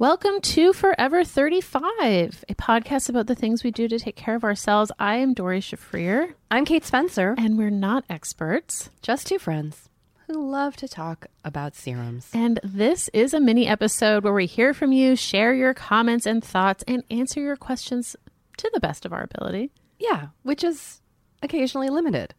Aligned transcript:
Welcome 0.00 0.40
to 0.40 0.72
Forever 0.72 1.24
35, 1.24 2.46
a 2.48 2.54
podcast 2.54 3.10
about 3.10 3.26
the 3.26 3.34
things 3.34 3.62
we 3.62 3.70
do 3.70 3.86
to 3.86 3.98
take 3.98 4.16
care 4.16 4.34
of 4.34 4.44
ourselves. 4.44 4.90
I 4.98 5.16
am 5.16 5.34
Doree 5.34 5.60
Shafrir, 5.60 6.32
I'm 6.50 6.64
Kate 6.64 6.86
Spencer. 6.86 7.34
and 7.36 7.58
we're 7.58 7.68
not 7.68 8.06
experts. 8.08 8.88
Just 9.02 9.26
two 9.26 9.38
friends 9.38 9.90
who 10.26 10.50
love 10.50 10.74
to 10.76 10.88
talk 10.88 11.26
about 11.44 11.74
serums. 11.74 12.30
And 12.32 12.58
this 12.64 13.10
is 13.12 13.34
a 13.34 13.40
mini 13.40 13.68
episode 13.68 14.24
where 14.24 14.32
we 14.32 14.46
hear 14.46 14.72
from 14.72 14.90
you, 14.90 15.16
share 15.16 15.52
your 15.52 15.74
comments 15.74 16.24
and 16.24 16.42
thoughts, 16.42 16.82
and 16.88 17.04
answer 17.10 17.42
your 17.42 17.56
questions 17.56 18.16
to 18.56 18.70
the 18.72 18.80
best 18.80 19.04
of 19.04 19.12
our 19.12 19.28
ability. 19.30 19.70
Yeah, 19.98 20.28
which 20.44 20.64
is 20.64 21.02
occasionally 21.42 21.90
limited. 21.90 22.32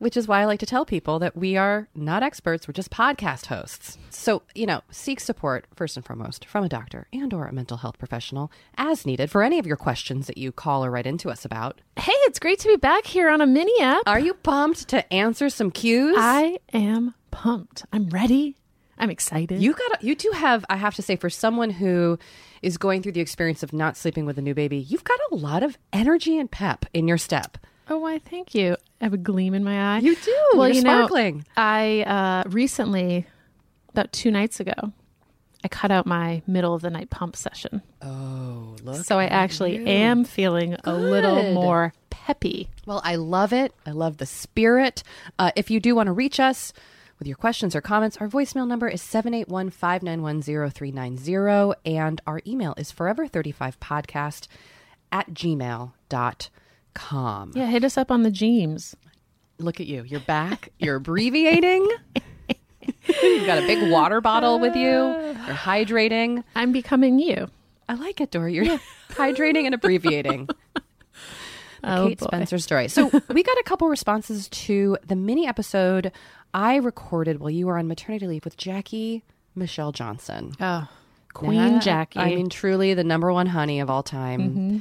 Which 0.00 0.16
is 0.16 0.26
why 0.26 0.40
I 0.40 0.46
like 0.46 0.60
to 0.60 0.66
tell 0.66 0.86
people 0.86 1.18
that 1.18 1.36
we 1.36 1.58
are 1.58 1.86
not 1.94 2.22
experts, 2.22 2.66
we're 2.66 2.72
just 2.72 2.90
podcast 2.90 3.46
hosts. 3.46 3.98
So, 4.08 4.40
you 4.54 4.64
know, 4.64 4.80
seek 4.90 5.20
support 5.20 5.66
first 5.76 5.94
and 5.94 6.06
foremost 6.06 6.46
from 6.46 6.64
a 6.64 6.70
doctor 6.70 7.06
and 7.12 7.34
or 7.34 7.44
a 7.44 7.52
mental 7.52 7.76
health 7.76 7.98
professional 7.98 8.50
as 8.78 9.04
needed 9.04 9.30
for 9.30 9.42
any 9.42 9.58
of 9.58 9.66
your 9.66 9.76
questions 9.76 10.26
that 10.26 10.38
you 10.38 10.52
call 10.52 10.82
or 10.86 10.90
write 10.90 11.06
into 11.06 11.28
us 11.28 11.44
about. 11.44 11.82
Hey, 11.96 12.14
it's 12.24 12.38
great 12.38 12.58
to 12.60 12.68
be 12.68 12.76
back 12.76 13.04
here 13.04 13.28
on 13.28 13.42
a 13.42 13.46
mini 13.46 13.78
app. 13.82 14.04
Are 14.06 14.18
you 14.18 14.32
pumped 14.32 14.88
to 14.88 15.12
answer 15.12 15.50
some 15.50 15.70
cues? 15.70 16.16
I 16.18 16.60
am 16.72 17.12
pumped. 17.30 17.84
I'm 17.92 18.08
ready. 18.08 18.56
I'm 18.96 19.10
excited. 19.10 19.60
You 19.60 19.74
got 19.74 20.02
you 20.02 20.14
do 20.14 20.30
have 20.34 20.64
I 20.70 20.76
have 20.76 20.94
to 20.94 21.02
say 21.02 21.16
for 21.16 21.28
someone 21.28 21.68
who 21.68 22.18
is 22.62 22.78
going 22.78 23.02
through 23.02 23.12
the 23.12 23.20
experience 23.20 23.62
of 23.62 23.74
not 23.74 23.98
sleeping 23.98 24.24
with 24.24 24.38
a 24.38 24.42
new 24.42 24.54
baby, 24.54 24.78
you've 24.78 25.04
got 25.04 25.18
a 25.30 25.34
lot 25.34 25.62
of 25.62 25.76
energy 25.92 26.38
and 26.38 26.50
pep 26.50 26.86
in 26.94 27.06
your 27.06 27.18
step. 27.18 27.58
Oh, 27.90 27.98
why? 27.98 28.20
Thank 28.20 28.54
you. 28.54 28.76
I 29.00 29.04
have 29.04 29.12
a 29.12 29.18
gleam 29.18 29.52
in 29.52 29.64
my 29.64 29.96
eye. 29.96 29.98
You 29.98 30.14
do. 30.14 30.36
Well, 30.54 30.68
You're 30.68 30.76
you 30.76 30.82
know, 30.82 30.98
sparkling. 30.98 31.44
I 31.56 32.02
uh, 32.02 32.48
recently, 32.48 33.26
about 33.88 34.12
two 34.12 34.30
nights 34.30 34.60
ago, 34.60 34.92
I 35.64 35.68
cut 35.68 35.90
out 35.90 36.06
my 36.06 36.40
middle 36.46 36.72
of 36.72 36.82
the 36.82 36.90
night 36.90 37.10
pump 37.10 37.34
session. 37.34 37.82
Oh, 38.00 38.76
look. 38.84 39.04
So 39.04 39.18
I 39.18 39.24
actually 39.24 39.84
am 39.84 40.24
feeling 40.24 40.76
a 40.84 40.94
little 40.94 41.52
more 41.52 41.92
peppy. 42.10 42.68
Well, 42.86 43.00
I 43.04 43.16
love 43.16 43.52
it. 43.52 43.74
I 43.84 43.90
love 43.90 44.18
the 44.18 44.26
spirit. 44.26 45.02
Uh, 45.36 45.50
if 45.56 45.68
you 45.68 45.80
do 45.80 45.96
want 45.96 46.06
to 46.06 46.12
reach 46.12 46.38
us 46.38 46.72
with 47.18 47.26
your 47.26 47.36
questions 47.36 47.74
or 47.74 47.80
comments, 47.80 48.16
our 48.18 48.28
voicemail 48.28 48.68
number 48.68 48.88
is 48.88 49.02
781 49.02 49.70
591 49.70 50.42
0390. 50.70 51.74
And 51.84 52.20
our 52.24 52.40
email 52.46 52.74
is 52.76 52.92
forever35podcast 52.92 54.46
at 55.10 55.30
gmail.com. 55.30 55.92
Yeah, 57.54 57.66
hit 57.66 57.84
us 57.84 57.96
up 57.96 58.10
on 58.10 58.22
the 58.22 58.30
Jeems. 58.30 58.94
Look 59.58 59.80
at 59.80 59.86
you. 59.86 60.02
You're 60.04 60.20
back. 60.20 60.70
You're 60.78 60.96
abbreviating. 60.96 61.88
You've 63.22 63.46
got 63.46 63.58
a 63.58 63.66
big 63.66 63.90
water 63.90 64.20
bottle 64.20 64.58
with 64.58 64.74
you. 64.74 64.82
You're 64.82 65.34
hydrating. 65.34 66.44
I'm 66.54 66.72
becoming 66.72 67.18
you. 67.18 67.48
I 67.88 67.94
like 67.94 68.20
it, 68.20 68.30
Doree. 68.30 68.54
You're 68.54 68.78
hydrating 69.10 69.64
and 69.66 69.74
abbreviating. 69.74 70.48
Oh, 71.82 72.08
Kate 72.08 72.18
boy. 72.18 72.26
Spencer 72.26 72.58
story. 72.58 72.88
So 72.88 73.06
we 73.30 73.42
got 73.42 73.56
a 73.58 73.62
couple 73.64 73.88
responses 73.88 74.50
to 74.50 74.98
the 75.06 75.16
mini 75.16 75.46
episode 75.46 76.12
I 76.52 76.76
recorded 76.76 77.40
while 77.40 77.48
you 77.48 77.66
were 77.68 77.78
on 77.78 77.88
maternity 77.88 78.26
leave 78.26 78.44
with 78.44 78.58
Jackie 78.58 79.22
Michelle 79.54 79.90
Johnson. 79.90 80.52
Oh, 80.60 80.86
Queen 81.32 81.80
Jackie. 81.80 82.18
I 82.20 82.34
mean, 82.34 82.50
truly 82.50 82.92
the 82.92 83.02
number 83.02 83.32
one 83.32 83.46
honey 83.46 83.80
of 83.80 83.88
all 83.88 84.02
time. 84.02 84.40
Mm-hmm. 84.40 84.78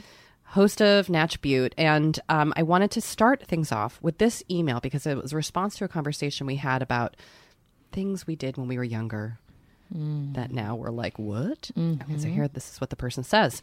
Host 0.50 0.82
of 0.82 1.10
Natch 1.10 1.42
Beaut. 1.42 1.74
And 1.78 2.20
um, 2.30 2.54
I 2.56 2.64
wanted 2.64 2.92
to 2.92 3.02
start 3.02 3.46
things 3.46 3.72
off 3.72 4.00
with 4.02 4.18
this 4.18 4.44
email 4.50 4.80
because 4.80 5.06
it 5.06 5.18
was 5.18 5.34
a 5.34 5.36
response 5.36 5.78
to 5.78 5.86
a 5.86 5.88
conversation 5.88 6.48
we 6.48 6.56
had 6.56 6.82
about 6.82 7.16
things 7.92 8.26
we 8.26 8.36
did 8.36 8.58
when 8.58 8.68
we 8.68 8.78
were 8.78 8.84
younger 8.84 9.40
that 10.34 10.52
now 10.52 10.76
we're 10.76 10.92
like, 10.92 11.18
what? 11.18 11.72
Okay, 12.04 12.18
so 12.20 12.28
here, 12.28 12.48
this 12.48 12.74
is 12.74 12.82
what 12.82 12.92
the 12.92 12.96
person 12.96 13.24
says. 13.24 13.62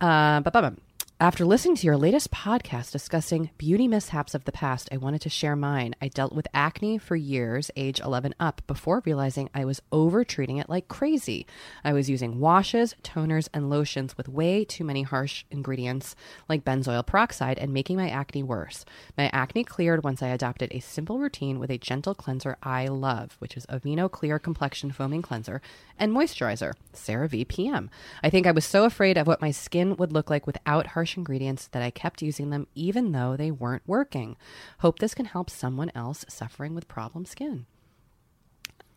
Uh, 0.00 0.40
but, 0.40 0.52
but, 0.52 0.62
but, 0.62 0.74
after 1.22 1.44
listening 1.44 1.76
to 1.76 1.86
your 1.86 1.96
latest 1.96 2.32
podcast 2.32 2.90
discussing 2.90 3.50
beauty 3.56 3.86
mishaps 3.86 4.34
of 4.34 4.44
the 4.44 4.50
past, 4.50 4.88
I 4.90 4.96
wanted 4.96 5.20
to 5.20 5.28
share 5.28 5.54
mine. 5.54 5.94
I 6.02 6.08
dealt 6.08 6.32
with 6.32 6.48
acne 6.52 6.98
for 6.98 7.14
years, 7.14 7.70
age 7.76 8.00
11 8.00 8.34
up, 8.40 8.60
before 8.66 9.04
realizing 9.06 9.48
I 9.54 9.64
was 9.64 9.80
over 9.92 10.24
treating 10.24 10.56
it 10.56 10.68
like 10.68 10.88
crazy. 10.88 11.46
I 11.84 11.92
was 11.92 12.10
using 12.10 12.40
washes, 12.40 12.96
toners, 13.04 13.48
and 13.54 13.70
lotions 13.70 14.16
with 14.16 14.28
way 14.28 14.64
too 14.64 14.82
many 14.82 15.02
harsh 15.02 15.44
ingredients 15.48 16.16
like 16.48 16.64
benzoyl 16.64 17.06
peroxide 17.06 17.56
and 17.56 17.72
making 17.72 17.98
my 17.98 18.10
acne 18.10 18.42
worse. 18.42 18.84
My 19.16 19.30
acne 19.32 19.62
cleared 19.62 20.02
once 20.02 20.24
I 20.24 20.26
adopted 20.26 20.72
a 20.72 20.80
simple 20.80 21.20
routine 21.20 21.60
with 21.60 21.70
a 21.70 21.78
gentle 21.78 22.16
cleanser 22.16 22.56
I 22.64 22.88
love, 22.88 23.36
which 23.38 23.56
is 23.56 23.64
Aveeno 23.66 24.10
Clear 24.10 24.40
Complexion 24.40 24.90
Foaming 24.90 25.22
Cleanser 25.22 25.62
and 26.00 26.10
Moisturizer, 26.10 26.72
CeraVe 26.92 27.46
PM. 27.46 27.90
I 28.24 28.30
think 28.30 28.48
I 28.48 28.50
was 28.50 28.64
so 28.64 28.84
afraid 28.84 29.16
of 29.16 29.28
what 29.28 29.40
my 29.40 29.52
skin 29.52 29.94
would 29.98 30.12
look 30.12 30.28
like 30.28 30.48
without 30.48 30.88
harsh 30.88 31.11
ingredients 31.16 31.68
that 31.68 31.82
I 31.82 31.90
kept 31.90 32.22
using 32.22 32.50
them 32.50 32.66
even 32.74 33.12
though 33.12 33.36
they 33.36 33.50
weren't 33.50 33.82
working. 33.86 34.36
Hope 34.78 34.98
this 34.98 35.14
can 35.14 35.26
help 35.26 35.50
someone 35.50 35.90
else 35.94 36.24
suffering 36.28 36.74
with 36.74 36.88
problem 36.88 37.24
skin. 37.24 37.66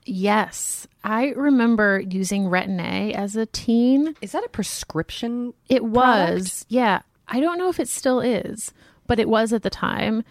Yes. 0.05 0.87
I 1.03 1.29
remember 1.29 1.99
using 1.99 2.45
Retin 2.45 2.79
A 2.79 3.13
as 3.13 3.35
a 3.35 3.47
teen. 3.47 4.15
Is 4.21 4.31
that 4.33 4.45
a 4.45 4.49
prescription? 4.49 5.53
It 5.67 5.83
was. 5.83 6.65
Yeah. 6.69 7.01
I 7.27 7.39
don't 7.39 7.57
know 7.57 7.69
if 7.69 7.79
it 7.79 7.89
still 7.89 8.21
is, 8.21 8.71
but 9.07 9.19
it 9.19 9.27
was 9.27 9.51
at 9.51 9.63
the 9.63 9.69
time. 9.69 10.23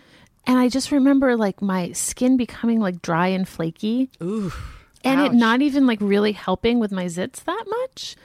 And 0.46 0.58
I 0.58 0.68
just 0.68 0.92
remember 0.92 1.36
like 1.36 1.60
my 1.60 1.92
skin 1.92 2.36
becoming 2.36 2.80
like 2.80 3.02
dry 3.02 3.28
and 3.28 3.48
flaky. 3.48 4.10
Ooh. 4.22 4.52
and 5.02 5.20
ouch. 5.20 5.32
it 5.32 5.34
not 5.34 5.62
even 5.62 5.86
like 5.86 6.00
really 6.00 6.32
helping 6.32 6.78
with 6.78 6.92
my 6.92 7.06
zits 7.06 7.42
that 7.44 7.64
much. 7.66 8.16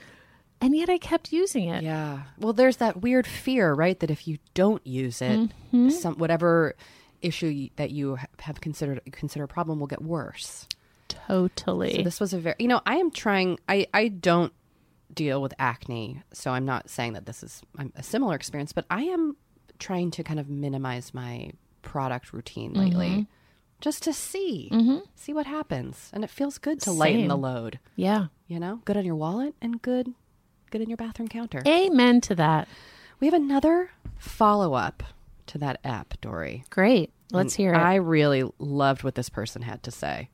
And 0.60 0.76
yet 0.76 0.88
I 0.90 0.98
kept 0.98 1.32
using 1.32 1.68
it. 1.68 1.82
Yeah. 1.82 2.22
Well, 2.38 2.52
there's 2.52 2.76
that 2.78 3.00
weird 3.00 3.26
fear, 3.26 3.72
right? 3.72 3.98
That 4.00 4.10
if 4.10 4.28
you 4.28 4.38
don't 4.54 4.86
use 4.86 5.22
it, 5.22 5.38
Mm-hmm. 5.72 5.90
some 5.90 6.14
whatever 6.16 6.74
issue 7.22 7.68
that 7.76 7.90
you 7.90 8.18
have 8.40 8.60
considered 8.60 9.00
consider 9.12 9.44
a 9.44 9.48
problem 9.48 9.78
will 9.80 9.86
get 9.86 10.02
worse. 10.02 10.66
Totally. 11.08 11.96
So 11.96 12.02
this 12.02 12.20
was 12.20 12.32
a 12.32 12.38
very, 12.38 12.56
you 12.58 12.68
know, 12.68 12.80
I 12.86 12.96
am 12.96 13.10
trying. 13.10 13.58
I 13.68 13.86
I 13.94 14.08
don't 14.08 14.52
deal 15.12 15.42
with 15.42 15.52
acne, 15.58 16.22
so 16.32 16.50
I'm 16.52 16.64
not 16.64 16.88
saying 16.88 17.14
that 17.14 17.26
this 17.26 17.42
is 17.42 17.62
a 17.96 18.02
similar 18.02 18.34
experience, 18.34 18.72
but 18.72 18.84
I 18.90 19.02
am 19.02 19.36
trying 19.78 20.10
to 20.12 20.22
kind 20.22 20.38
of 20.38 20.48
minimize 20.48 21.12
my 21.14 21.50
product 21.82 22.32
routine 22.32 22.74
lately, 22.74 23.08
Mm-hmm. 23.08 23.22
just 23.80 24.02
to 24.04 24.12
see 24.12 24.70
see 25.16 25.32
what 25.32 25.46
happens, 25.46 26.10
and 26.12 26.22
it 26.24 26.30
feels 26.30 26.58
good 26.58 26.80
to 26.82 26.92
lighten 26.92 27.28
the 27.28 27.36
load. 27.36 27.78
yeah. 27.96 28.26
You 28.46 28.58
know, 28.58 28.80
good 28.84 28.96
on 28.96 29.04
your 29.04 29.14
wallet 29.14 29.54
and 29.62 29.80
good 29.80 30.12
good 30.70 30.80
in 30.80 30.88
your 30.88 30.96
bathroom 30.96 31.28
counter. 31.28 31.62
Amen 31.66 32.20
to 32.22 32.34
that. 32.36 32.68
We 33.20 33.26
have 33.26 33.34
another 33.34 33.90
follow 34.18 34.74
up 34.74 35.02
to 35.46 35.58
that 35.58 35.80
app, 35.84 36.14
Doree. 36.20 36.64
Great. 36.70 37.10
Let's 37.32 37.54
hear 37.54 37.72
it. 37.74 37.78
I 37.78 37.96
really 37.96 38.50
loved 38.58 39.04
what 39.04 39.14
this 39.14 39.28
person 39.28 39.62
had 39.62 39.82
to 39.84 39.90
say. 39.90 40.28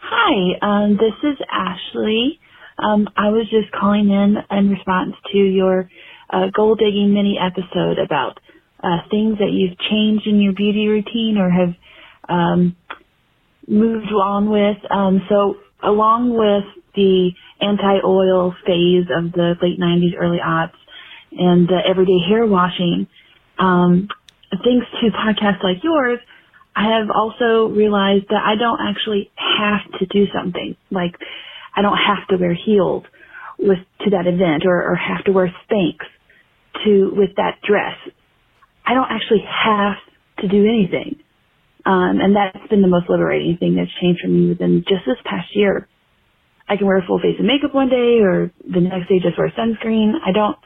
Hi, 0.00 0.58
um, 0.62 0.92
this 0.92 1.14
is 1.24 1.36
Ashley. 1.50 2.38
Um, 2.78 3.08
I 3.16 3.30
was 3.30 3.48
just 3.50 3.72
calling 3.72 4.10
in 4.10 4.36
in 4.56 4.70
response 4.70 5.14
to 5.32 5.38
your 5.38 5.90
uh, 6.30 6.46
gold 6.54 6.78
digging 6.78 7.12
mini 7.14 7.38
episode 7.40 7.98
about 7.98 8.38
uh, 8.82 8.98
things 9.10 9.38
that 9.38 9.50
you've 9.50 9.78
changed 9.90 10.26
in 10.26 10.40
your 10.40 10.52
beauty 10.52 10.86
routine 10.86 11.38
or 11.38 11.50
have 11.50 11.74
um, 12.28 12.76
moved 13.66 14.12
on 14.12 14.50
with. 14.50 14.76
Um, 14.90 15.22
so, 15.28 15.56
along 15.82 16.34
with 16.36 16.84
the 16.96 17.30
anti-oil 17.60 18.54
phase 18.66 19.06
of 19.16 19.32
the 19.32 19.54
late 19.62 19.78
90s, 19.78 20.16
early 20.18 20.38
aughts, 20.38 20.76
and 21.32 21.68
the 21.68 21.78
everyday 21.86 22.18
hair 22.28 22.46
washing, 22.46 23.06
um, 23.58 24.08
thanks 24.50 24.86
to 25.00 25.10
podcasts 25.10 25.62
like 25.62 25.82
yours, 25.82 26.18
I 26.74 26.98
have 26.98 27.08
also 27.14 27.72
realized 27.72 28.26
that 28.28 28.42
I 28.44 28.56
don't 28.56 28.80
actually 28.80 29.30
have 29.36 29.98
to 29.98 30.06
do 30.06 30.26
something. 30.34 30.76
Like, 30.90 31.14
I 31.74 31.82
don't 31.82 31.96
have 31.96 32.28
to 32.28 32.36
wear 32.36 32.54
heels 32.54 33.04
with 33.58 33.78
to 34.04 34.10
that 34.10 34.26
event 34.26 34.64
or, 34.66 34.92
or 34.92 34.94
have 34.94 35.24
to 35.24 35.32
wear 35.32 35.54
Spanx 35.64 35.96
to 36.84 37.12
with 37.16 37.36
that 37.36 37.58
dress. 37.66 37.96
I 38.84 38.94
don't 38.94 39.10
actually 39.10 39.44
have 39.46 39.96
to 40.40 40.48
do 40.48 40.64
anything. 40.64 41.16
Um, 41.86 42.20
and 42.20 42.36
that's 42.36 42.68
been 42.68 42.82
the 42.82 42.88
most 42.88 43.08
liberating 43.08 43.56
thing 43.58 43.76
that's 43.76 43.90
changed 44.00 44.20
for 44.20 44.28
me 44.28 44.48
within 44.48 44.84
just 44.88 45.06
this 45.06 45.16
past 45.24 45.48
year. 45.54 45.88
I 46.68 46.76
can 46.76 46.86
wear 46.86 46.98
a 46.98 47.06
full 47.06 47.18
face 47.18 47.38
of 47.38 47.44
makeup 47.44 47.74
one 47.74 47.88
day 47.88 48.18
or 48.20 48.50
the 48.64 48.80
next 48.80 49.08
day 49.08 49.20
just 49.20 49.38
wear 49.38 49.52
sunscreen. 49.56 50.14
I 50.24 50.32
don't, 50.32 50.56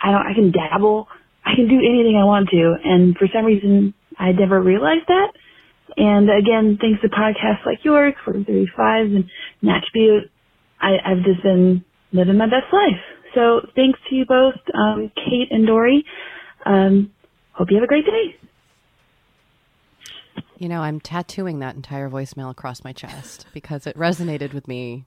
I 0.00 0.12
don't, 0.12 0.26
I 0.26 0.34
can 0.34 0.52
dabble. 0.52 1.08
I 1.44 1.54
can 1.54 1.68
do 1.68 1.78
anything 1.78 2.16
I 2.20 2.24
want 2.24 2.48
to. 2.50 2.76
And 2.84 3.16
for 3.16 3.26
some 3.32 3.44
reason, 3.44 3.94
I 4.18 4.32
never 4.32 4.60
realized 4.60 5.06
that. 5.08 5.32
And 5.96 6.28
again, 6.30 6.78
thanks 6.80 7.00
to 7.02 7.08
podcasts 7.08 7.64
like 7.64 7.84
yours, 7.84 8.14
435 8.24 9.06
and 9.06 9.30
Natch 9.62 9.86
Beaut, 9.94 10.30
I, 10.80 10.96
I've 11.04 11.24
just 11.24 11.42
been 11.42 11.84
living 12.12 12.36
my 12.36 12.46
best 12.46 12.72
life. 12.72 13.00
So 13.34 13.60
thanks 13.74 13.98
to 14.08 14.14
you 14.14 14.26
both, 14.26 14.54
um, 14.74 15.10
Kate 15.14 15.48
and 15.50 15.66
Doree. 15.66 16.04
Um, 16.64 17.12
hope 17.52 17.68
you 17.70 17.76
have 17.76 17.84
a 17.84 17.88
great 17.88 18.04
day. 18.04 18.36
You 20.58 20.68
know, 20.68 20.80
I'm 20.80 21.00
tattooing 21.00 21.58
that 21.60 21.76
entire 21.76 22.08
voicemail 22.08 22.50
across 22.50 22.82
my 22.82 22.92
chest 22.92 23.46
because 23.52 23.86
it 23.86 23.96
resonated 23.96 24.54
with 24.54 24.66
me 24.66 25.04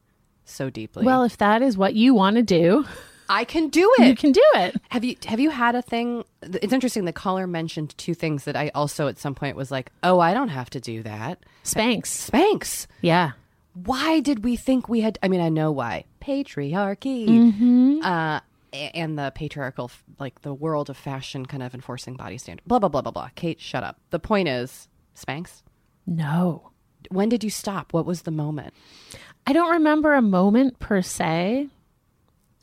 so 0.51 0.69
deeply. 0.69 1.05
well, 1.05 1.23
if 1.23 1.37
that 1.37 1.61
is 1.61 1.77
what 1.77 1.93
you 1.95 2.13
want 2.13 2.35
to 2.37 2.43
do, 2.43 2.85
I 3.29 3.43
can 3.43 3.69
do 3.69 3.91
it. 3.99 4.07
you 4.07 4.15
can 4.15 4.31
do 4.31 4.43
it. 4.55 4.75
Have 4.89 5.03
you 5.03 5.15
have 5.25 5.39
you 5.39 5.49
had 5.49 5.75
a 5.75 5.81
thing? 5.81 6.23
It's 6.41 6.73
interesting. 6.73 7.05
The 7.05 7.13
caller 7.13 7.45
mentioned 7.47 7.97
two 7.97 8.13
things 8.13 8.45
that 8.45 8.55
I 8.55 8.71
also 8.73 9.07
at 9.07 9.19
some 9.19 9.35
point 9.35 9.55
was 9.55 9.69
like, 9.71 9.91
"Oh, 10.03 10.19
I 10.19 10.33
don't 10.33 10.49
have 10.49 10.69
to 10.71 10.79
do 10.79 11.03
that." 11.03 11.39
Spanx. 11.63 12.29
Spanx. 12.29 12.87
Yeah. 13.01 13.31
Why 13.73 14.19
did 14.19 14.43
we 14.43 14.55
think 14.55 14.89
we 14.89 15.01
had? 15.01 15.19
I 15.21 15.27
mean, 15.27 15.41
I 15.41 15.49
know 15.49 15.71
why. 15.71 16.05
Patriarchy. 16.21 18.01
Uh, 18.03 18.39
and 18.71 19.17
the 19.17 19.31
patriarchal, 19.33 19.89
like 20.19 20.41
the 20.41 20.53
world 20.53 20.89
of 20.89 20.97
fashion, 20.97 21.45
kind 21.45 21.63
of 21.63 21.73
enforcing 21.73 22.15
body 22.15 22.37
standard. 22.37 22.63
Blah 22.67 22.79
blah 22.79 22.89
blah 22.89 23.01
blah 23.01 23.11
blah. 23.11 23.29
Kate, 23.35 23.59
shut 23.59 23.83
up. 23.83 23.99
The 24.09 24.19
point 24.19 24.47
is, 24.47 24.87
Spanx. 25.15 25.63
No. 26.05 26.71
When 27.09 27.29
did 27.29 27.43
you 27.43 27.49
stop? 27.49 27.93
What 27.93 28.05
was 28.05 28.23
the 28.23 28.31
moment? 28.31 28.73
I 29.47 29.53
don't 29.53 29.71
remember 29.71 30.13
a 30.13 30.21
moment 30.21 30.79
per 30.79 31.01
se. 31.01 31.67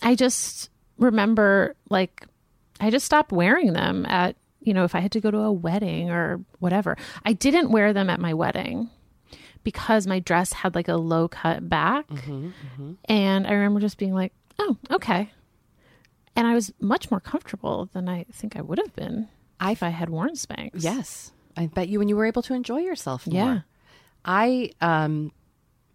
I 0.03 0.15
just 0.15 0.71
remember 0.99 1.75
like 1.91 2.27
I 2.81 2.91
just 2.91 3.07
stopped 3.07 3.33
wearing 3.33 3.73
them 3.73 4.07
at, 4.07 4.37
you 4.61 4.73
know, 4.75 4.85
if 4.85 4.95
I 4.95 5.01
had 5.01 5.13
to 5.13 5.21
go 5.21 5.31
to 5.31 5.39
a 5.39 5.53
wedding 5.53 6.11
or 6.11 6.41
whatever. 6.59 6.97
I 7.25 7.33
didn't 7.33 7.71
wear 7.71 7.93
them 7.93 8.11
at 8.11 8.21
my 8.21 8.35
wedding 8.35 8.91
because 9.65 10.07
my 10.07 10.21
dress 10.21 10.53
had 10.53 10.75
like 10.75 10.89
a 10.89 10.97
low 10.97 11.29
cut 11.29 11.69
back. 11.69 12.07
And 13.07 13.47
I 13.47 13.53
remember 13.53 13.81
just 13.81 13.99
being 13.99 14.15
like, 14.15 14.33
"Oh, 14.59 14.77
okay." 14.91 15.31
And 16.37 16.47
I 16.47 16.55
was 16.55 16.73
much 16.81 17.11
more 17.11 17.21
comfortable 17.21 17.89
than 17.95 18.09
I 18.09 18.27
think 18.31 18.57
I 18.57 18.61
would 18.61 18.79
have 18.79 18.95
been 18.95 19.29
if 19.61 19.83
I 19.83 19.89
had 19.89 20.11
worn 20.11 20.35
Spanx. 20.35 20.71
Yes, 20.75 21.33
I 21.57 21.67
bet 21.67 21.89
you 21.89 21.99
when 21.99 22.09
you 22.09 22.17
were 22.17 22.27
able 22.27 22.43
to 22.43 22.55
enjoy 22.55 22.81
yourself 22.81 23.27
more. 23.27 23.35
Yeah. 23.35 23.61
I 24.25 24.71
um 24.83 25.33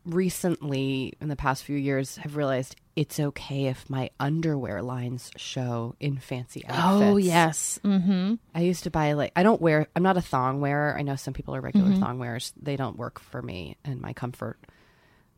recently 0.06 1.14
in 1.22 1.28
the 1.30 1.36
past 1.36 1.64
few 1.64 1.76
years 1.78 2.18
have 2.18 2.36
realized 2.36 2.76
it's 2.96 3.20
okay 3.20 3.66
if 3.68 3.90
my 3.90 4.10
underwear 4.20 4.82
lines 4.82 5.32
show 5.38 5.96
in 6.00 6.18
fancy 6.18 6.64
outfits. 6.68 7.12
Oh, 7.12 7.18
yes. 7.18 7.80
Mhm. 7.84 8.40
I 8.54 8.62
used 8.62 8.84
to 8.84 8.92
buy 8.92 9.14
like 9.14 9.32
I 9.36 9.44
don't 9.44 9.62
wear 9.62 9.88
I'm 9.96 10.04
not 10.04 10.18
a 10.18 10.22
thong 10.22 10.60
wearer. 10.62 10.96
I 10.98 11.02
know 11.02 11.16
some 11.16 11.34
people 11.34 11.56
are 11.56 11.62
regular 11.62 11.90
Mm-hmm. 11.92 12.02
thong 12.02 12.20
wearers. 12.20 12.54
They 12.62 12.76
don't 12.76 12.98
work 12.98 13.20
for 13.20 13.42
me 13.42 13.78
and 13.86 14.02
my 14.02 14.14
comfort. 14.14 14.60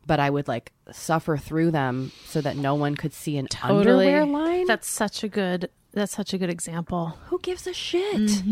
But 0.06 0.20
I 0.20 0.30
would 0.30 0.48
like 0.48 0.72
suffer 0.92 1.38
through 1.38 1.72
them 1.72 2.12
so 2.26 2.42
that 2.42 2.58
no 2.58 2.76
one 2.76 2.96
could 2.96 3.14
see 3.14 3.38
an 3.38 3.48
Totally. 3.48 4.08
underwear 4.14 4.26
line. 4.26 4.68
That's 4.68 4.88
such 4.90 5.24
a 5.24 5.30
good 5.30 5.70
that's 5.94 6.14
such 6.16 6.34
a 6.34 6.38
good 6.38 6.50
example. 6.50 7.18
Who 7.28 7.40
gives 7.40 7.68
a 7.68 7.74
shit? 7.74 8.44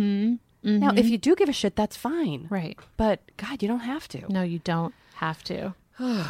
Now, 0.64 0.92
if 0.96 1.10
you 1.10 1.18
do 1.18 1.36
give 1.36 1.50
a 1.50 1.54
shit, 1.54 1.76
that's 1.76 1.98
fine. 1.98 2.42
Mm-hmm. 2.44 2.54
Right. 2.54 2.80
But 2.96 3.20
God, 3.38 3.64
you 3.64 3.68
don't 3.68 3.80
have 3.80 4.08
to. 4.10 4.32
No, 4.32 4.44
you 4.44 4.60
don't 4.60 4.94
have 5.16 5.44
to. 5.46 5.74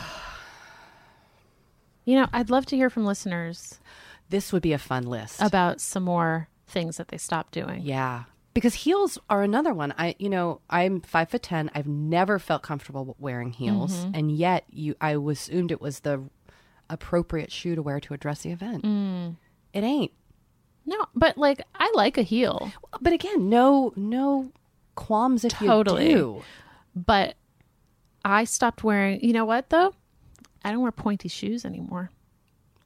you 2.05 2.15
know, 2.15 2.27
I'd 2.33 2.49
love 2.49 2.65
to 2.67 2.75
hear 2.75 2.89
from 2.89 3.05
listeners 3.05 3.79
This 4.29 4.51
would 4.51 4.61
be 4.61 4.73
a 4.73 4.77
fun 4.77 5.03
list. 5.03 5.41
about 5.41 5.79
some 5.81 6.03
more 6.03 6.47
things 6.67 6.97
that 6.97 7.09
they 7.09 7.17
stopped 7.17 7.53
doing. 7.53 7.81
Yeah. 7.83 8.23
Because 8.53 8.73
heels 8.73 9.17
are 9.29 9.43
another 9.43 9.73
one. 9.73 9.93
I, 9.97 10.15
you 10.19 10.29
know, 10.29 10.59
I'm 10.69 10.99
five 11.01 11.29
foot 11.29 11.41
ten. 11.43 11.71
I've 11.73 11.87
never 11.87 12.37
felt 12.37 12.63
comfortable 12.63 13.15
wearing 13.17 13.51
heels, 13.51 13.93
Mm-hmm. 14.05 14.11
and 14.15 14.31
yet 14.31 14.65
you, 14.69 14.95
I 14.99 15.11
assumed 15.15 15.71
it 15.71 15.79
was 15.79 16.01
the 16.01 16.21
appropriate 16.89 17.49
shoe 17.51 17.75
to 17.75 17.81
wear 17.81 18.01
to 18.01 18.13
a 18.13 18.17
dressy 18.17 18.51
event. 18.51 18.83
Mm. 18.83 19.37
It 19.73 19.83
ain't. 19.85 20.11
No, 20.85 21.05
but 21.15 21.37
like 21.37 21.61
I 21.75 21.89
like 21.95 22.17
a 22.17 22.23
heel, 22.23 22.71
But 22.99 23.13
again, 23.13 23.47
no, 23.49 23.93
no 23.95 24.51
qualms 24.95 25.45
if 25.45 25.53
Totally. 25.53 26.09
you 26.09 26.15
do. 26.15 26.43
but 26.93 27.35
I 28.23 28.43
stopped 28.43 28.83
wearing. 28.83 29.21
You 29.23 29.33
know 29.33 29.45
what 29.45 29.69
though? 29.69 29.93
I 30.63 30.71
don't 30.71 30.81
wear 30.81 30.91
pointy 30.91 31.27
shoes 31.27 31.65
anymore, 31.65 32.11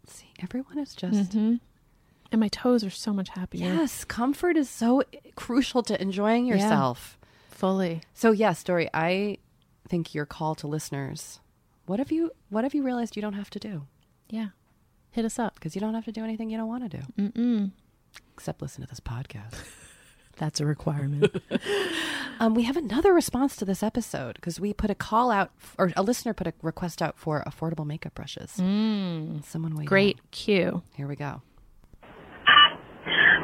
See, 0.08 0.32
everyone 0.42 0.78
is 0.80 0.96
just 0.96 1.32
mm-hmm. 1.32 1.56
and 2.32 2.40
my 2.40 2.48
toes 2.48 2.84
are 2.86 2.90
so 2.90 3.12
much 3.12 3.30
happier. 3.30 3.66
yes. 3.74 4.06
Comfort 4.06 4.56
is 4.56 4.70
so 4.70 5.04
crucial 5.36 5.84
to 5.84 6.02
enjoying 6.02 6.46
yourself. 6.46 7.18
Fully. 7.50 8.02
So 8.14 8.32
yes, 8.32 8.64
Doree, 8.64 8.90
I 8.94 9.40
think 9.90 10.14
your 10.14 10.26
call 10.26 10.56
to 10.56 10.68
listeners. 10.68 11.40
What 11.86 12.00
have 12.00 12.12
you? 12.12 12.32
What 12.50 12.64
have 12.64 12.74
you 12.74 12.84
realized 12.84 13.16
you 13.16 13.22
don't 13.22 13.34
have 13.34 13.50
to 13.52 13.60
do? 13.60 13.84
Yeah. 14.30 14.48
Hit 15.12 15.26
us 15.26 15.38
up. 15.40 15.56
Because 15.56 15.76
you 15.76 15.82
don't 15.82 15.94
have 15.94 16.06
to 16.06 16.12
do 16.12 16.24
anything 16.24 16.50
you 16.50 16.58
don't 16.58 16.68
want 16.68 16.90
to 16.90 16.98
do. 16.98 17.04
Mm-mm. 17.20 17.72
Except 18.34 18.62
listen 18.62 18.82
to 18.84 18.88
this 18.90 19.00
podcast. 19.00 19.54
That's 20.38 20.60
a 20.60 20.66
requirement. 20.66 21.42
um, 22.40 22.56
we 22.56 22.64
have 22.64 22.78
another 22.78 23.14
response 23.14 23.56
to 23.58 23.66
this 23.66 23.82
episode 23.84 24.36
because 24.36 24.60
we 24.60 24.74
put 24.74 24.90
a 24.90 24.96
call 24.96 25.32
out, 25.32 25.52
or 25.78 25.92
a 25.96 26.04
listener 26.04 26.34
put 26.34 26.48
a 26.48 26.54
request 26.62 27.02
out 27.02 27.18
for 27.18 27.44
affordable 27.48 27.86
makeup 27.86 28.14
brushes. 28.16 28.52
Someone 28.52 29.76
weighed 29.76 29.88
Great 29.88 30.18
in. 30.18 30.24
cue. 30.32 30.84
Here 30.96 31.08
we 31.08 31.16
go. 31.16 31.42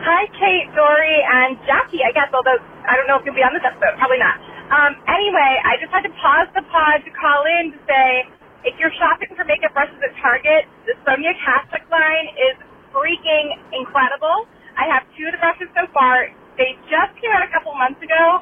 Hi, 0.02 0.26
Kate, 0.34 0.66
Doree, 0.74 1.22
and 1.22 1.58
Jackie, 1.70 2.02
I 2.02 2.10
guess, 2.12 2.34
although 2.34 2.58
I 2.90 2.98
don't 2.98 3.06
know 3.06 3.22
if 3.22 3.24
you'll 3.26 3.38
be 3.38 3.46
on 3.46 3.54
this 3.54 3.62
episode. 3.62 3.94
Probably 4.02 4.18
not. 4.18 4.42
Um, 4.74 4.98
anyway, 5.06 5.62
I 5.62 5.78
just 5.78 5.94
had 5.94 6.02
to 6.02 6.14
pause 6.18 6.50
the 6.58 6.66
pod 6.74 7.06
to 7.06 7.12
call 7.14 7.46
in 7.62 7.72
to 7.76 7.80
say 7.86 8.26
if 8.66 8.74
you're 8.82 8.94
shopping 8.98 9.30
for 9.38 9.46
makeup 9.46 9.74
brushes 9.78 10.02
at 10.02 10.14
Target, 10.18 10.66
the 10.90 10.98
Sonia 11.06 11.38
Kashuk 11.46 11.86
line 11.94 12.28
is 12.34 12.56
freaking 12.90 13.54
incredible. 13.78 14.50
I 14.74 14.90
have 14.90 15.06
two 15.14 15.30
of 15.30 15.38
the 15.38 15.42
brushes 15.42 15.70
so 15.78 15.86
far. 15.94 16.34
They 16.58 16.74
just 16.90 17.14
came 17.22 17.30
out 17.38 17.46
a 17.46 17.52
couple 17.54 17.70
months 17.78 18.02
ago, 18.02 18.42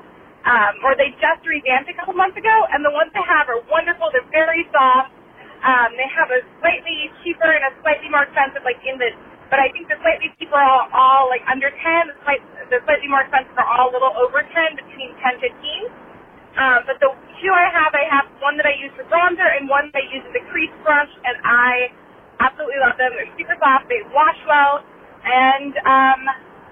um, 0.60 0.76
or 0.84 1.00
they 1.00 1.16
just 1.24 1.42
revamped 1.48 1.88
a 1.88 1.96
couple 1.96 2.14
months 2.20 2.36
ago, 2.36 2.56
and 2.76 2.84
the 2.84 2.92
ones 2.92 3.16
they 3.16 3.24
have 3.24 3.48
are 3.48 3.64
wonderful. 3.72 4.12
They're 4.12 4.28
very 4.36 4.68
soft. 4.76 5.16
Um, 5.64 5.96
they 5.96 6.10
have 6.12 6.30
a 6.36 6.42
slightly 6.60 7.10
cheaper 7.24 7.48
and 7.48 7.64
a 7.70 7.74
slightly 7.86 8.12
more 8.12 8.28
expensive, 8.28 8.64
like 8.68 8.82
in 8.84 9.00
the, 9.00 9.16
but 9.50 9.62
I 9.64 9.72
think 9.74 9.88
the 9.88 9.98
slightly 10.04 10.30
cheaper 10.40 10.58
are 10.60 10.90
all, 10.92 10.92
all 10.94 11.26
like 11.32 11.46
under 11.48 11.72
10. 11.72 11.80
The, 12.12 12.18
slight, 12.28 12.44
the 12.70 12.80
slightly 12.86 13.10
more 13.10 13.24
expensive 13.26 13.56
are 13.58 13.70
all 13.80 13.90
a 13.90 13.94
little 13.96 14.14
over 14.20 14.44
10, 14.44 14.52
between 14.78 15.16
10 15.24 15.42
to 15.44 15.50
15. 15.56 16.12
Um, 16.58 16.80
but 16.90 16.98
the 17.00 17.12
two 17.40 17.54
I 17.54 17.68
have, 17.72 17.94
I 17.96 18.06
have 18.10 18.28
one 18.42 18.58
that 18.58 18.68
I 18.68 18.76
use 18.82 18.92
for 18.98 19.06
bronzer 19.08 19.46
and 19.48 19.70
one 19.70 19.94
that 19.94 20.02
I 20.02 20.06
use 20.12 20.26
as 20.26 20.36
a 20.36 20.44
crease 20.52 20.74
brush, 20.84 21.12
and 21.24 21.38
I 21.46 21.94
absolutely 22.42 22.82
love 22.82 22.98
them. 22.98 23.14
They're 23.16 23.32
super 23.38 23.58
soft, 23.62 23.88
they 23.88 24.02
wash 24.12 24.40
well, 24.50 24.84
and 25.26 25.74
um, 25.86 26.22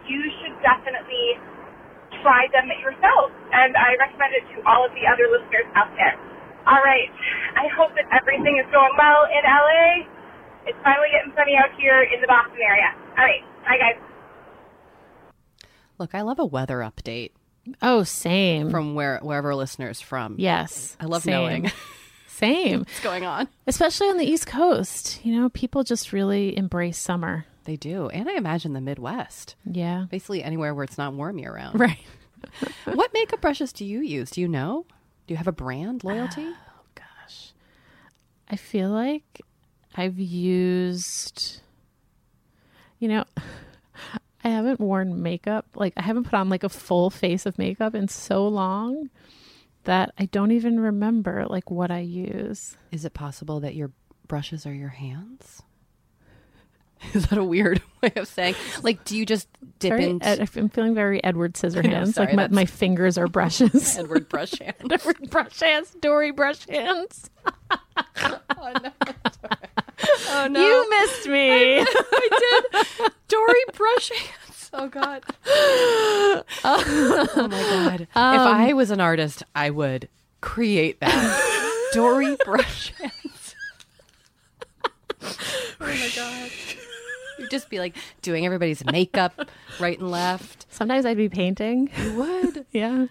you 0.10 0.20
should 0.42 0.58
definitely 0.66 1.38
try 2.24 2.48
them 2.54 2.68
yourself. 2.82 3.32
And 3.54 3.76
I 3.78 3.96
recommend 4.00 4.34
it 4.38 4.46
to 4.56 4.64
all 4.68 4.86
of 4.86 4.92
the 4.94 5.06
other 5.08 5.26
listeners 5.32 5.66
out 5.76 5.90
there. 5.96 6.16
All 6.68 6.82
right, 6.84 7.08
I 7.56 7.68
hope 7.76 7.96
that 7.96 8.06
everything 8.12 8.60
is 8.60 8.68
going 8.72 8.92
well 9.00 9.24
in 9.32 9.42
LA. 9.48 10.04
It's 10.68 10.78
finally 10.84 11.08
getting 11.16 11.32
sunny 11.38 11.56
out 11.56 11.72
here 11.80 12.04
in 12.04 12.20
the 12.20 12.28
Boston 12.28 12.60
area. 12.60 12.92
All 13.16 13.24
right, 13.24 13.44
bye 13.64 13.80
guys. 13.80 13.98
Look, 15.98 16.14
I 16.14 16.22
love 16.22 16.40
a 16.40 16.46
weather 16.46 16.80
update 16.80 17.32
Oh, 17.82 18.04
same. 18.04 18.70
from 18.70 18.96
where 18.96 19.20
wherever 19.22 19.56
listener's 19.56 20.00
from. 20.02 20.36
yes. 20.38 20.96
I 21.00 21.06
love 21.06 21.24
same. 21.24 21.32
knowing 21.34 21.72
Same. 22.28 22.80
what's 22.80 23.00
going 23.00 23.26
on. 23.26 23.48
Especially 23.66 24.08
on 24.10 24.18
the 24.18 24.26
East 24.26 24.46
Coast. 24.46 25.26
You 25.26 25.40
know, 25.40 25.50
people 25.50 25.84
just 25.84 26.14
really 26.14 26.56
embrace 26.56 26.98
summer. 27.00 27.46
They 27.68 27.76
do, 27.76 28.08
and 28.08 28.30
I 28.30 28.36
imagine 28.38 28.72
the 28.72 28.80
Midwest, 28.80 29.56
Yeah. 29.70 30.06
basically 30.10 30.42
anywhere 30.42 30.74
where 30.74 30.86
it's 30.86 30.98
not 30.98 31.14
warm 31.14 31.38
year 31.38 31.54
round. 31.54 31.78
Right. 31.80 32.00
what 32.86 33.14
makeup 33.14 33.42
brushes 33.42 33.74
do 33.74 33.84
you 33.84 34.00
use? 34.00 34.32
Do 34.32 34.40
you 34.40 34.48
know? 34.48 34.86
Do 35.28 35.34
you 35.34 35.38
have 35.38 35.48
a 35.50 35.52
brand 35.52 36.04
loyalty? 36.06 36.46
Oh, 36.70 36.84
gosh. 36.96 37.52
I 38.50 38.56
feel 38.56 38.90
like 38.90 39.42
I've 39.96 40.18
used, 40.18 41.60
you 43.00 43.10
know, 43.10 43.26
I 44.46 44.48
haven't 44.50 44.80
worn 44.80 45.22
makeup. 45.22 45.66
Like, 45.76 45.92
I 45.98 46.04
haven't 46.04 46.24
put 46.24 46.36
on 46.36 46.48
like 46.48 46.64
a 46.64 46.70
full 46.70 47.10
face 47.10 47.46
of 47.46 47.58
makeup 47.60 47.94
in 47.96 48.08
so 48.08 48.48
long 48.48 49.10
that 49.84 50.14
I 50.18 50.26
don't 50.28 50.52
even 50.52 50.80
remember 50.80 51.46
like 51.50 51.70
what 51.70 51.92
I 51.92 52.00
use. 52.00 52.78
Is 52.94 53.04
it 53.04 53.14
possible 53.14 53.60
that 53.60 53.76
your 53.76 53.92
brushes 54.30 54.66
are 54.66 54.74
your 54.74 54.90
hands? 54.90 55.64
Is 57.14 57.28
that 57.28 57.38
a 57.38 57.44
weird 57.44 57.82
way 58.02 58.12
of 58.16 58.28
saying? 58.28 58.56
Like, 58.82 59.04
do 59.06 59.18
you 59.18 59.26
just 59.26 59.48
dip 59.80 59.92
Very, 59.92 60.06
into 60.06 60.26
Ed, 60.26 60.40
I'm 60.40 60.70
feeling 60.70 60.96
very 60.96 61.24
Edward 61.24 61.54
Scissorhands. 61.54 62.14
sorry, 62.14 62.36
like, 62.36 62.52
my, 62.52 62.62
my 62.62 62.66
fingers 62.66 63.18
are 63.18 63.28
brushes. 63.28 63.98
Edward 63.98 64.30
brush 64.30 64.58
hand? 64.60 64.76
Edward 64.92 65.30
brush 65.30 65.60
hands, 65.60 65.96
Doree 66.02 66.32
brush 66.32 66.68
hands. 66.68 67.30
oh 67.72 68.74
no! 68.84 68.92
Oh 70.30 70.48
no! 70.50 70.62
You 70.62 70.90
missed 70.90 71.28
me. 71.28 71.80
I 71.80 72.66
did. 72.72 73.12
Doree 73.28 73.66
brush 73.74 74.10
hands. 74.10 74.70
Oh 74.74 74.88
god. 74.90 75.24
oh 76.64 77.34
my 77.36 77.50
god. 77.50 78.02
if 78.02 78.16
um, 78.16 78.56
I 78.56 78.74
was 78.74 78.92
an 78.92 79.02
artist, 79.02 79.44
I 79.56 79.70
would 79.70 80.10
create 80.42 81.00
that. 81.00 81.90
Doree 81.94 82.38
brush 82.46 82.94
hands. 82.94 83.56
oh 85.22 85.36
my 85.80 86.12
god. 86.16 86.52
You'd 87.40 87.50
just 87.52 87.70
be 87.70 87.80
like 87.80 87.96
doing 88.22 88.46
everybody's 88.46 88.84
makeup 88.86 89.34
right 89.80 89.98
and 90.00 90.10
left. 90.12 90.66
Sometimes 90.70 91.06
I'd 91.06 91.18
be 91.18 91.30
painting. 91.30 91.90
You 92.04 92.14
would. 92.16 92.66
Yeah. 92.72 93.08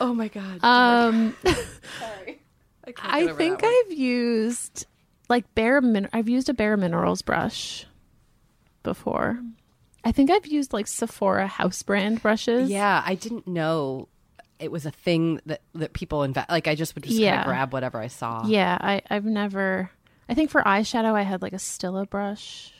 Oh 0.00 0.12
my 0.14 0.28
god. 0.28 0.58
Um, 0.62 1.36
Sorry. 1.44 2.40
I, 2.86 2.92
I 3.28 3.32
think. 3.34 3.62
I've 3.64 3.92
used 3.92 4.86
like 5.28 5.52
Bare 5.54 5.80
Min. 5.80 6.08
I've 6.12 6.28
used 6.28 6.48
a 6.48 6.54
Bare 6.54 6.76
Minerals 6.76 7.22
brush 7.22 7.86
before. 8.82 9.38
I 10.04 10.12
think 10.12 10.30
I've 10.30 10.46
used 10.46 10.72
like 10.74 10.86
Sephora 10.86 11.46
house 11.46 11.82
brand 11.82 12.20
brushes. 12.22 12.68
Yeah, 12.70 13.02
I 13.06 13.14
didn't 13.14 13.46
know 13.46 14.08
it 14.58 14.70
was 14.70 14.84
a 14.84 14.90
thing 14.90 15.40
that 15.46 15.62
that 15.74 15.92
people 15.94 16.22
invest. 16.24 16.50
Like 16.50 16.68
I 16.68 16.74
just 16.74 16.94
would 16.94 17.04
just 17.04 17.14
kind 17.14 17.22
Yeah. 17.24 17.40
of 17.40 17.46
grab 17.46 17.72
whatever 17.72 17.98
I 17.98 18.08
saw. 18.08 18.46
Yeah. 18.46 18.76
I, 18.80 19.00
I've 19.08 19.24
never. 19.24 19.90
I 20.28 20.34
think 20.34 20.50
for 20.50 20.62
eyeshadow, 20.62 21.14
I 21.14 21.22
had 21.22 21.40
like 21.42 21.52
a 21.54 21.56
Stila 21.56 22.08
brush. 22.08 22.70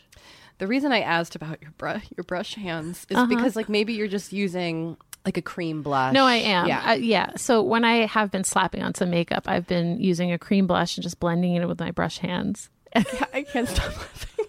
The 0.58 0.66
reason 0.66 0.92
I 0.92 1.00
asked 1.00 1.34
about 1.34 1.60
your 1.62 1.72
brush 1.72 2.04
your 2.16 2.24
brush 2.24 2.54
hands 2.54 3.06
Uh-huh. 3.10 3.22
is 3.22 3.28
because 3.28 3.56
like 3.56 3.68
maybe 3.68 3.92
you're 3.94 4.08
just 4.08 4.32
using 4.32 4.96
like 5.24 5.36
a 5.36 5.42
cream 5.42 5.82
blush. 5.82 6.12
No, 6.12 6.24
I 6.24 6.36
am. 6.36 6.66
Yeah. 6.68 6.90
Uh, 6.90 6.94
yeah. 6.94 7.30
So 7.36 7.62
when 7.62 7.84
I 7.84 8.06
have 8.06 8.30
been 8.30 8.44
slapping 8.44 8.82
on 8.82 8.94
some 8.94 9.10
makeup, 9.10 9.44
I've 9.48 9.66
been 9.66 9.98
using 10.00 10.32
a 10.32 10.38
cream 10.38 10.66
blush 10.66 10.96
and 10.96 11.02
just 11.02 11.18
blending 11.18 11.54
it 11.54 11.66
with 11.66 11.80
my 11.80 11.90
brush 11.90 12.18
hands. 12.18 12.68
I 12.94 13.44
can't 13.50 13.68
stop 13.68 13.86
laughing. 13.96 14.46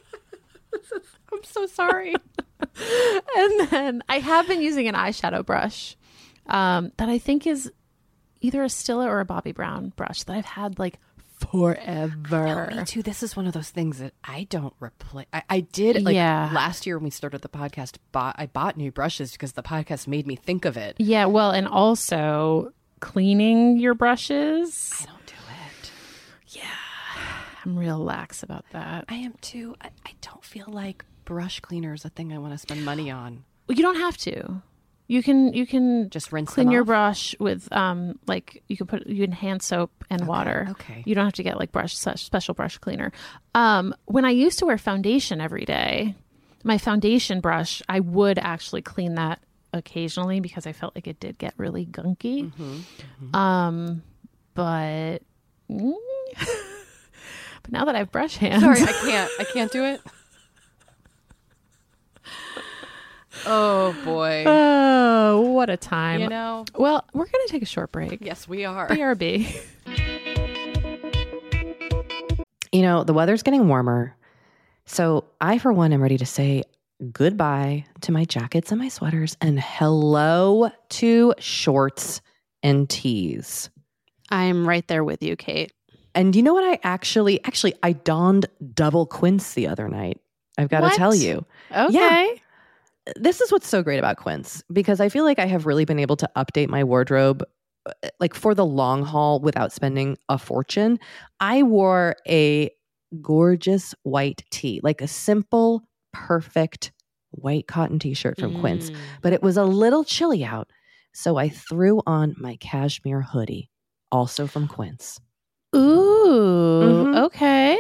I'm 1.34 1.44
so 1.44 1.66
sorry. 1.66 2.14
and 3.36 3.70
then 3.70 4.04
I 4.10 4.20
have 4.20 4.48
been 4.48 4.62
using 4.62 4.88
an 4.88 4.96
eyeshadow 4.96 5.46
brush 5.46 5.96
um, 6.48 6.92
that 6.98 7.10
I 7.10 7.18
think 7.18 7.48
is 7.48 7.72
either 8.42 8.62
a 8.64 8.68
Stila 8.68 9.06
or 9.08 9.20
a 9.22 9.26
Bobbi 9.26 9.54
Brown 9.54 9.92
brush 9.96 10.24
that 10.24 10.34
I've 10.36 10.46
had 10.46 10.78
like 10.78 11.00
forever. 11.52 12.72
Me 12.76 12.84
too. 12.86 13.02
This 13.04 13.24
is 13.24 13.36
one 13.36 13.48
of 13.48 13.54
those 13.54 13.70
things 13.70 14.00
that 14.00 14.14
I 14.24 14.46
don't 14.50 14.74
replace. 14.80 15.28
I, 15.34 15.44
I 15.50 15.60
did 15.62 16.04
like 16.04 16.16
Yeah. 16.16 16.50
last 16.54 16.86
year 16.86 16.98
when 16.98 17.06
we 17.06 17.10
started 17.10 17.42
the 17.42 17.50
podcast. 17.50 17.98
Bought 18.12 18.36
I 18.38 18.46
bought 18.48 18.78
new 18.78 18.92
brushes 18.92 19.32
because 19.34 19.54
the 19.54 19.64
podcast 19.64 20.08
made 20.08 20.28
me 20.28 20.36
think 20.36 20.66
of 20.66 20.78
it. 20.78 20.96
Yeah, 21.00 21.26
well, 21.26 21.52
and 21.52 21.68
also 21.68 22.72
cleaning 23.00 23.78
your 23.78 23.94
brushes. 23.94 24.92
I 25.02 25.06
don't 25.06 25.26
do 25.26 25.34
it. 25.34 25.92
Yeah, 26.48 26.64
I'm 27.66 27.78
real 27.78 27.98
lax 28.00 28.44
about 28.44 28.66
that. 28.72 29.06
I 29.10 29.16
am 29.16 29.34
too. 29.42 29.76
I, 29.82 29.90
I 30.06 30.12
don't 30.22 30.44
feel 30.44 30.68
like 30.68 31.06
brush 31.26 31.60
cleaner 31.60 31.94
is 31.94 32.06
a 32.06 32.10
thing 32.10 32.32
I 32.34 32.38
want 32.38 32.54
to 32.54 32.58
spend 32.58 32.86
money 32.86 33.10
on. 33.12 33.44
Well, 33.68 33.76
you 33.78 33.84
don't 33.84 33.98
have 33.98 34.18
to. 34.18 34.62
You 35.08 35.22
can 35.22 35.54
you 35.54 35.68
can 35.68 36.10
Just 36.10 36.32
rinse 36.32 36.52
clean 36.54 36.72
your 36.72 36.84
brush 36.84 37.36
with 37.40 37.72
um 37.72 38.18
like 38.26 38.64
you 38.68 38.76
can 38.76 38.88
put 38.88 39.06
you 39.06 39.24
can 39.24 39.32
hand 39.32 39.62
soap 39.62 39.92
and 40.10 40.26
water. 40.28 40.68
okay. 40.72 41.04
You 41.06 41.14
don't 41.14 41.26
have 41.26 41.34
to 41.34 41.44
get 41.44 41.60
like 41.60 41.72
brush 41.72 41.96
special 41.96 42.54
brush 42.56 42.78
cleaner. 42.80 43.12
Um 43.54 43.94
when 44.06 44.26
I 44.26 44.32
used 44.32 44.58
to 44.60 44.66
wear 44.66 44.78
foundation 44.80 45.40
every 45.42 45.66
day, 45.66 46.16
my 46.64 46.78
foundation 46.80 47.40
brush, 47.40 47.84
I 47.88 48.00
would 48.00 48.40
actually 48.40 48.82
clean 48.82 49.16
that 49.16 49.40
occasionally 49.74 50.40
because 50.40 50.66
I 50.66 50.72
felt 50.74 50.96
like 50.96 51.06
it 51.08 51.20
did 51.20 51.38
get 51.38 51.54
really 51.58 51.86
gunky. 51.86 52.52
Mm-hmm, 52.52 53.36
Um 53.36 54.02
but 54.56 55.20
mm, 55.70 55.94
but 56.40 57.72
now 57.72 57.86
that 57.86 57.96
I 57.96 58.00
have 58.00 58.12
brush 58.12 58.38
hands, 58.38 58.64
Sorry, 58.64 58.82
I 58.82 58.86
can't. 58.92 59.32
I 59.40 59.44
can't 59.44 59.72
do 59.72 59.84
it. 59.84 60.02
Oh 63.46 63.96
boy. 64.04 64.44
oh, 64.48 65.42
what 65.52 65.70
a 65.70 65.78
time. 65.78 66.22
You 66.22 66.30
know. 66.30 66.66
Well, 66.76 67.06
we're 67.14 67.26
going 67.26 67.46
to 67.46 67.52
take 67.52 67.62
a 67.62 67.68
short 67.68 67.92
break. 67.92 68.18
Yes, 68.22 68.48
we 68.48 68.66
are. 68.66 68.88
BRB. 68.88 69.62
You 72.72 72.82
know, 72.82 73.04
the 73.04 73.14
weather's 73.14 73.42
getting 73.42 73.68
warmer. 73.68 74.16
So 74.86 75.26
I, 75.40 75.60
for 75.60 75.72
one, 75.72 75.94
am 75.94 76.02
ready 76.02 76.18
to 76.18 76.26
say 76.26 76.64
goodbye 77.12 77.86
to 78.02 78.12
my 78.12 78.26
jackets 78.26 78.72
and 78.72 78.80
my 78.80 78.90
sweaters 78.90 79.38
and 79.42 79.60
hello 79.60 80.72
to 80.90 81.34
shorts 81.40 82.22
and 82.64 82.90
tees. 82.90 83.70
I'm 84.30 84.68
right 84.68 84.88
there 84.88 85.04
with 85.04 85.22
you, 85.22 85.36
Kate. 85.36 85.72
And 86.14 86.36
you 86.36 86.44
know 86.44 86.54
what? 86.54 86.64
I 86.64 86.80
actually, 86.84 87.44
actually, 87.44 87.76
I 87.84 87.92
donned 87.94 88.48
double 88.74 89.06
quince 89.06 89.54
the 89.54 89.68
other 89.68 89.88
night. 89.88 90.20
I've 90.58 90.70
got 90.70 90.90
to 90.90 90.98
tell 90.98 91.14
you. 91.14 91.46
Okay. 91.72 92.42
This 93.16 93.42
is 93.42 93.52
what's 93.52 93.68
so 93.68 93.84
great 93.84 94.00
about 94.00 94.18
Quince 94.18 94.64
because 94.72 95.00
I 95.00 95.10
feel 95.10 95.24
like 95.24 95.40
I 95.40 95.46
have 95.46 95.66
really 95.66 95.86
been 95.86 96.00
able 96.00 96.16
to 96.18 96.30
update 96.36 96.70
my 96.70 96.84
wardrobe 96.84 97.44
uh, 97.86 97.92
like 98.20 98.34
for 98.34 98.56
the 98.56 98.66
long 98.66 99.04
haul 99.04 99.40
without 99.40 99.72
spending 99.72 100.18
a 100.30 100.38
fortune. 100.38 101.00
I 101.40 101.64
wore 101.64 102.16
a 102.28 102.72
gorgeous 103.22 103.94
white 104.04 104.44
tee, 104.52 104.80
like 104.84 105.02
a 105.02 105.08
simple, 105.08 105.88
perfect 106.14 106.92
white 107.32 107.68
cotton 107.68 108.00
t-shirt 108.00 108.40
from 108.40 108.54
Quince, 108.54 108.90
Mm. 108.90 108.96
but 109.22 109.34
it 109.34 109.44
was 109.44 109.58
a 109.58 109.66
little 109.66 110.04
chilly 110.04 110.44
out. 110.44 110.72
So 111.14 111.38
I 111.38 111.50
threw 111.50 112.02
on 112.08 112.36
my 112.40 112.56
cashmere 112.58 113.22
hoodie, 113.22 113.70
also 114.12 114.48
from 114.48 114.68
Quince. 114.68 115.20
Ooh. 115.76 116.82
Mhm. 116.82 117.26
Okay. 117.26 117.78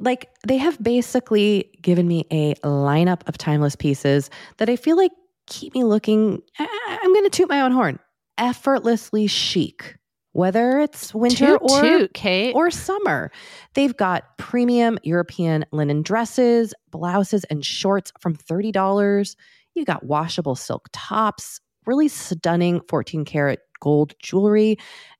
Like 0.00 0.30
they 0.46 0.56
have 0.56 0.82
basically 0.82 1.70
given 1.82 2.08
me 2.08 2.26
a 2.30 2.54
lineup 2.64 3.26
of 3.28 3.38
timeless 3.38 3.76
pieces 3.76 4.30
that 4.58 4.68
I 4.68 4.76
feel 4.76 4.96
like 4.96 5.12
keep 5.46 5.74
me 5.74 5.84
looking. 5.84 6.42
I, 6.58 6.98
I'm 7.02 7.12
going 7.12 7.24
to 7.24 7.30
toot 7.30 7.48
my 7.48 7.60
own 7.60 7.72
horn 7.72 7.98
effortlessly 8.38 9.26
chic, 9.26 9.96
whether 10.32 10.80
it's 10.80 11.14
winter 11.14 11.58
Toot 11.58 11.62
or 11.62 11.82
toot, 11.82 12.14
Kate. 12.14 12.54
or 12.54 12.70
summer. 12.70 13.30
They've 13.74 13.96
got 13.96 14.38
premium 14.38 14.98
European 15.02 15.64
linen 15.72 16.02
dresses, 16.02 16.74
blouses, 16.90 17.44
and 17.44 17.64
shorts 17.64 18.12
from 18.20 18.34
$30. 18.34 19.36
You 19.74 19.84
got 19.84 20.04
washable 20.04 20.56
silk 20.56 20.88
tops, 20.92 21.60
really 21.86 22.08
stunning 22.08 22.80
14 22.88 23.24
karat 23.24 23.60
gold 23.80 24.14
jewelry, 24.22 24.78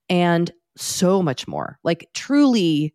and 0.08 0.50
so 0.76 1.22
much 1.22 1.46
more. 1.46 1.78
Like, 1.84 2.08
truly, 2.14 2.94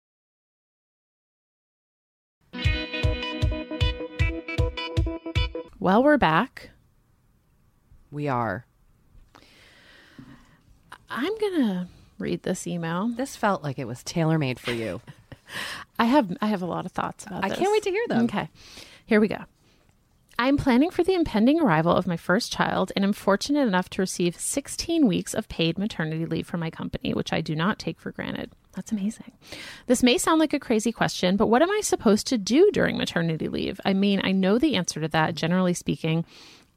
Well, 5.81 6.03
we're 6.03 6.19
back. 6.19 6.69
We 8.11 8.27
are. 8.27 8.67
I'm 11.09 11.35
going 11.39 11.55
to 11.55 11.87
read 12.19 12.43
this 12.43 12.67
email. 12.67 13.07
This 13.07 13.35
felt 13.35 13.63
like 13.63 13.79
it 13.79 13.87
was 13.87 14.03
tailor 14.03 14.37
made 14.37 14.59
for 14.59 14.73
you. 14.73 15.01
I 15.99 16.05
have 16.05 16.37
I 16.39 16.45
have 16.45 16.61
a 16.61 16.67
lot 16.67 16.85
of 16.85 16.91
thoughts 16.91 17.25
about 17.25 17.43
I 17.43 17.49
this. 17.49 17.57
can't 17.57 17.71
wait 17.71 17.81
to 17.81 17.89
hear 17.89 18.05
them. 18.07 18.25
Okay. 18.25 18.47
Here 19.07 19.19
we 19.19 19.27
go. 19.27 19.39
I'm 20.37 20.55
planning 20.55 20.91
for 20.91 21.03
the 21.03 21.15
impending 21.15 21.59
arrival 21.59 21.93
of 21.93 22.05
my 22.05 22.15
first 22.15 22.53
child 22.53 22.91
and 22.95 23.03
am 23.03 23.11
fortunate 23.11 23.67
enough 23.67 23.89
to 23.89 24.03
receive 24.03 24.39
16 24.39 25.07
weeks 25.07 25.33
of 25.33 25.49
paid 25.49 25.79
maternity 25.79 26.27
leave 26.27 26.45
from 26.45 26.59
my 26.59 26.69
company, 26.69 27.15
which 27.15 27.33
I 27.33 27.41
do 27.41 27.55
not 27.55 27.79
take 27.79 27.99
for 27.99 28.11
granted. 28.11 28.51
That's 28.73 28.91
amazing. 28.91 29.33
This 29.87 30.01
may 30.01 30.17
sound 30.17 30.39
like 30.39 30.53
a 30.53 30.59
crazy 30.59 30.91
question, 30.91 31.35
but 31.35 31.47
what 31.47 31.61
am 31.61 31.71
I 31.71 31.81
supposed 31.81 32.27
to 32.27 32.37
do 32.37 32.71
during 32.71 32.97
maternity 32.97 33.49
leave? 33.49 33.81
I 33.83 33.93
mean, 33.93 34.21
I 34.23 34.31
know 34.31 34.57
the 34.57 34.75
answer 34.75 35.01
to 35.01 35.07
that, 35.09 35.35
generally 35.35 35.73
speaking, 35.73 36.25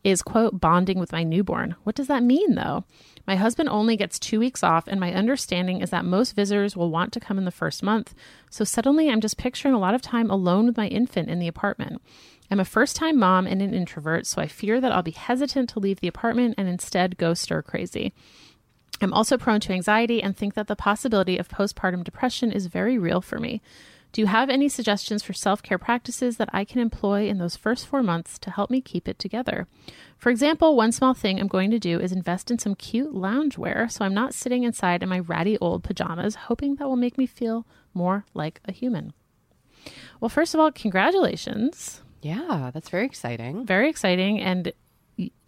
is 0.03 0.21
quote, 0.21 0.61
bonding 0.61 0.99
with 0.99 1.13
my 1.13 1.23
newborn. 1.23 1.75
What 1.85 1.95
does 1.95 2.09
that 2.09 2.23
mean 2.23 2.55
though? 2.55 2.85
My 3.27 3.37
husband 3.37 3.71
only 3.71 3.97
gets 3.97 4.19
two 4.19 4.39
weeks 4.39 4.63
off, 4.63 4.87
and 4.87 5.01
my 5.01 5.15
understanding 5.15 5.81
is 5.81 5.89
that 5.91 6.05
most 6.05 6.37
visitors 6.37 6.77
will 6.77 6.91
want 6.91 7.13
to 7.15 7.21
come 7.21 7.39
in 7.39 7.47
the 7.47 7.51
first 7.51 7.83
month. 7.83 8.15
So 8.51 8.65
suddenly 8.65 9.09
I'm 9.09 9.23
just 9.23 9.39
picturing 9.39 9.73
a 9.73 9.79
lot 9.79 9.95
of 9.95 10.03
time 10.03 10.31
alone 10.31 10.67
with 10.67 10.77
my 10.77 10.89
infant 10.89 11.31
in 11.31 11.39
the 11.39 11.49
apartment. 11.49 12.03
I'm 12.51 12.61
a 12.61 12.67
first 12.67 12.97
time 12.97 13.19
mom 13.19 13.47
and 13.47 13.63
an 13.63 13.73
introvert, 13.73 14.27
so 14.27 14.43
I 14.43 14.47
fear 14.47 14.79
that 14.81 14.93
I'll 14.93 15.03
be 15.03 15.11
hesitant 15.13 15.71
to 15.71 15.81
leave 15.81 16.01
the 16.01 16.09
apartment 16.09 16.57
and 16.59 16.69
instead 16.69 17.17
go 17.17 17.33
stir 17.33 17.63
crazy. 17.63 18.13
I'm 19.01 19.13
also 19.13 19.37
prone 19.37 19.61
to 19.61 19.73
anxiety 19.73 20.23
and 20.23 20.37
think 20.37 20.55
that 20.55 20.67
the 20.67 20.77
possibility 20.77 21.39
of 21.39 21.49
postpartum 21.49 22.05
depression 22.05 22.53
is 22.53 22.67
very 22.67 22.99
real 22.99 23.21
for 23.21 23.39
me. 23.39 23.61
Do 24.13 24.21
you 24.21 24.29
have 24.29 24.49
any 24.49 24.69
suggestions 24.69 25.25
for 25.25 25.33
self 25.33 25.61
care 25.61 25.77
practices 25.77 26.37
that 26.37 26.49
I 26.53 26.65
can 26.65 26.81
employ 26.81 27.29
in 27.29 27.39
those 27.39 27.57
first 27.57 27.85
four 27.85 28.01
months 28.01 28.39
to 28.39 28.51
help 28.53 28.71
me 28.71 28.81
keep 28.81 29.09
it 29.09 29.19
together? 29.19 29.67
For 30.17 30.31
example, 30.31 30.77
one 30.77 30.93
small 30.93 31.15
thing 31.15 31.41
I'm 31.41 31.49
going 31.49 31.73
to 31.73 31.81
do 31.81 31.99
is 31.99 32.13
invest 32.13 32.49
in 32.53 32.61
some 32.61 32.77
cute 32.77 33.13
loungewear 33.13 33.91
so 33.91 34.05
I'm 34.05 34.15
not 34.15 34.33
sitting 34.33 34.63
inside 34.63 35.03
in 35.03 35.09
my 35.09 35.19
ratty 35.19 35.59
old 35.59 35.83
pajamas, 35.83 36.37
hoping 36.37 36.77
that 36.77 36.87
will 36.87 36.95
make 36.95 37.19
me 37.19 37.27
feel 37.27 37.67
more 37.93 38.25
like 38.35 38.61
a 38.67 38.73
human. 38.73 39.13
Well, 40.21 40.29
first 40.29 40.55
of 40.55 40.61
all, 40.61 40.71
congratulations. 40.71 42.01
Yeah, 42.23 42.71
that's 42.73 42.89
very 42.91 43.05
exciting. 43.05 43.67
Very 43.67 43.91
exciting. 43.91 44.41
And 44.41 44.73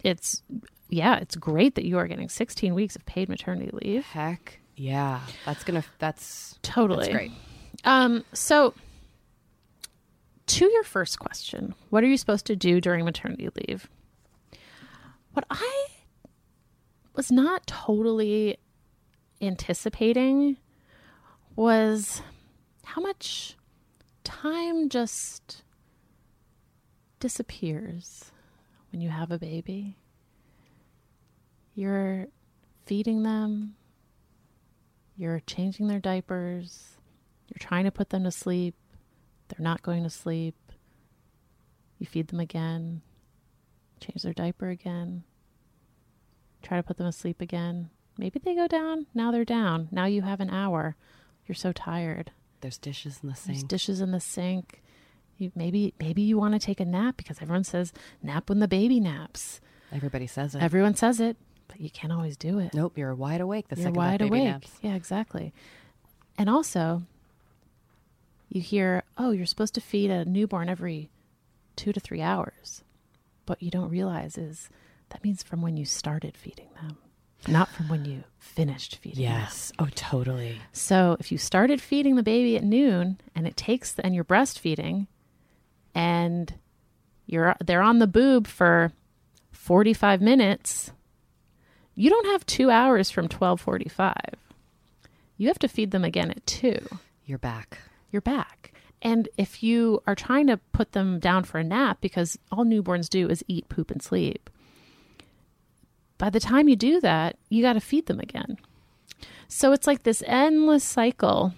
it's, 0.03 0.43
yeah, 0.89 1.17
it's 1.17 1.35
great 1.35 1.75
that 1.75 1.85
you 1.85 1.97
are 1.97 2.07
getting 2.07 2.29
16 2.29 2.73
weeks 2.73 2.95
of 2.95 3.05
paid 3.05 3.29
maternity 3.29 3.71
leave. 3.73 4.05
Heck 4.05 4.59
yeah. 4.77 5.21
That's 5.45 5.63
gonna 5.63 5.83
that's 5.99 6.59
Totally. 6.61 7.05
that's 7.05 7.13
great. 7.13 7.31
Um, 7.83 8.23
so 8.31 8.73
to 10.45 10.65
your 10.65 10.83
first 10.83 11.19
question, 11.19 11.73
what 11.89 12.03
are 12.03 12.07
you 12.07 12.17
supposed 12.17 12.45
to 12.45 12.55
do 12.55 12.79
during 12.79 13.03
maternity 13.03 13.49
leave? 13.67 13.89
What 15.33 15.45
I 15.49 15.87
was 17.15 17.31
not 17.31 17.67
totally 17.67 18.57
anticipating 19.41 20.57
was 21.55 22.21
how 22.83 23.01
much 23.01 23.57
time 24.23 24.89
just 24.89 25.63
disappears 27.19 28.31
when 28.91 29.01
you 29.01 29.09
have 29.09 29.31
a 29.31 29.39
baby. 29.39 29.97
You're 31.77 32.25
feeding 32.87 33.21
them, 33.21 33.75
you're 35.15 35.41
changing 35.41 35.87
their 35.87 35.99
diapers, 35.99 36.97
you're 37.49 37.59
trying 37.59 37.83
to 37.85 37.91
put 37.91 38.09
them 38.09 38.23
to 38.23 38.31
sleep, 38.31 38.73
they're 39.47 39.63
not 39.63 39.83
going 39.83 40.01
to 40.01 40.09
sleep. 40.09 40.55
You 41.99 42.07
feed 42.07 42.29
them 42.29 42.39
again, 42.39 43.03
change 43.99 44.23
their 44.23 44.33
diaper 44.33 44.69
again, 44.69 45.23
try 46.63 46.77
to 46.77 46.83
put 46.83 46.97
them 46.97 47.05
to 47.05 47.11
sleep 47.11 47.41
again. 47.41 47.91
Maybe 48.17 48.39
they 48.43 48.55
go 48.55 48.67
down. 48.67 49.05
Now 49.13 49.29
they're 49.29 49.45
down. 49.45 49.87
Now 49.91 50.05
you 50.05 50.23
have 50.23 50.39
an 50.39 50.49
hour. 50.49 50.95
You're 51.45 51.53
so 51.53 51.71
tired. 51.73 52.31
There's 52.61 52.79
dishes 52.79 53.19
in 53.21 53.29
the 53.29 53.35
sink. 53.35 53.55
There's 53.55 53.63
dishes 53.63 54.01
in 54.01 54.09
the 54.09 54.19
sink. 54.19 54.81
You 55.37 55.51
maybe 55.53 55.93
maybe 55.99 56.23
you 56.23 56.39
want 56.39 56.55
to 56.55 56.59
take 56.59 56.79
a 56.79 56.85
nap 56.85 57.17
because 57.17 57.39
everyone 57.39 57.65
says 57.65 57.93
nap 58.23 58.49
when 58.49 58.57
the 58.57 58.67
baby 58.67 58.99
naps. 58.99 59.61
Everybody 59.91 60.25
says 60.25 60.55
it. 60.55 60.63
Everyone 60.63 60.95
says 60.95 61.19
it, 61.19 61.37
but 61.67 61.79
you 61.81 61.89
can't 61.89 62.13
always 62.13 62.37
do 62.37 62.59
it. 62.59 62.73
nope, 62.73 62.97
you're 62.97 63.13
wide 63.15 63.41
awake 63.41 63.67
the 63.67 63.75
You're 63.75 63.83
second 63.83 63.93
that 63.93 63.99
wide 63.99 64.19
baby 64.19 64.29
awake. 64.29 64.43
naps. 64.45 64.71
Yeah, 64.81 64.95
exactly. 64.95 65.53
And 66.37 66.49
also, 66.49 67.03
you 68.49 68.61
hear, 68.61 69.03
oh, 69.17 69.31
you're 69.31 69.45
supposed 69.45 69.73
to 69.75 69.81
feed 69.81 70.09
a 70.09 70.25
newborn 70.25 70.69
every 70.69 71.09
two 71.75 71.91
to 71.93 71.99
three 71.99 72.21
hours. 72.21 72.83
What 73.45 73.61
you 73.61 73.71
don't 73.71 73.89
realize 73.89 74.37
is 74.37 74.69
that 75.09 75.23
means 75.23 75.43
from 75.43 75.61
when 75.61 75.77
you 75.77 75.85
started 75.85 76.35
feeding 76.37 76.67
them, 76.81 76.97
not 77.47 77.69
from 77.69 77.87
when 77.89 78.05
you 78.05 78.23
finished 78.39 78.97
feeding 78.97 79.23
them. 79.25 79.33
Yes. 79.39 79.71
Oh, 79.79 79.87
totally. 79.95 80.59
So 80.73 81.17
if 81.19 81.31
you 81.31 81.37
started 81.37 81.81
feeding 81.81 82.15
the 82.15 82.23
baby 82.23 82.55
at 82.57 82.63
noon 82.63 83.19
and 83.35 83.47
it 83.47 83.55
takes 83.57 83.97
and 83.99 84.13
you're 84.13 84.23
breastfeeding 84.25 85.07
and 85.95 86.53
you're 87.25 87.55
they're 87.65 87.81
on 87.81 87.99
the 87.99 88.07
boob 88.07 88.47
for 88.47 88.91
45 89.51 90.21
minutes, 90.21 90.91
you 91.97 92.09
don't 92.09 92.27
have 92.27 92.45
2 92.45 92.69
hours 92.69 93.09
from 93.11 93.27
12:45. 93.27 94.13
You 95.37 95.47
have 95.49 95.59
to 95.59 95.67
feed 95.67 95.91
them 95.91 96.05
again 96.05 96.31
at 96.31 96.45
2. 96.47 96.77
You're 97.25 97.37
back. 97.37 97.79
You're 98.11 98.21
back. 98.21 98.71
And 99.01 99.27
if 99.37 99.61
you 99.61 100.01
are 100.07 100.15
trying 100.15 100.47
to 100.47 100.57
put 100.71 100.93
them 100.93 101.19
down 101.19 101.43
for 101.43 101.59
a 101.59 101.63
nap 101.63 101.97
because 102.01 102.39
all 102.51 102.65
newborns 102.65 103.09
do 103.09 103.27
is 103.29 103.43
eat, 103.47 103.67
poop 103.69 103.91
and 103.91 104.01
sleep. 104.01 104.49
By 106.17 106.29
the 106.31 106.39
time 106.39 106.67
you 106.67 106.75
do 106.75 106.99
that, 107.01 107.35
you 107.49 107.61
got 107.61 107.73
to 107.73 107.79
feed 107.79 108.07
them 108.07 108.19
again. 108.19 108.57
So 109.47 109.71
it's 109.71 109.85
like 109.85 110.03
this 110.03 110.23
endless 110.25 110.83
cycle 110.83 111.53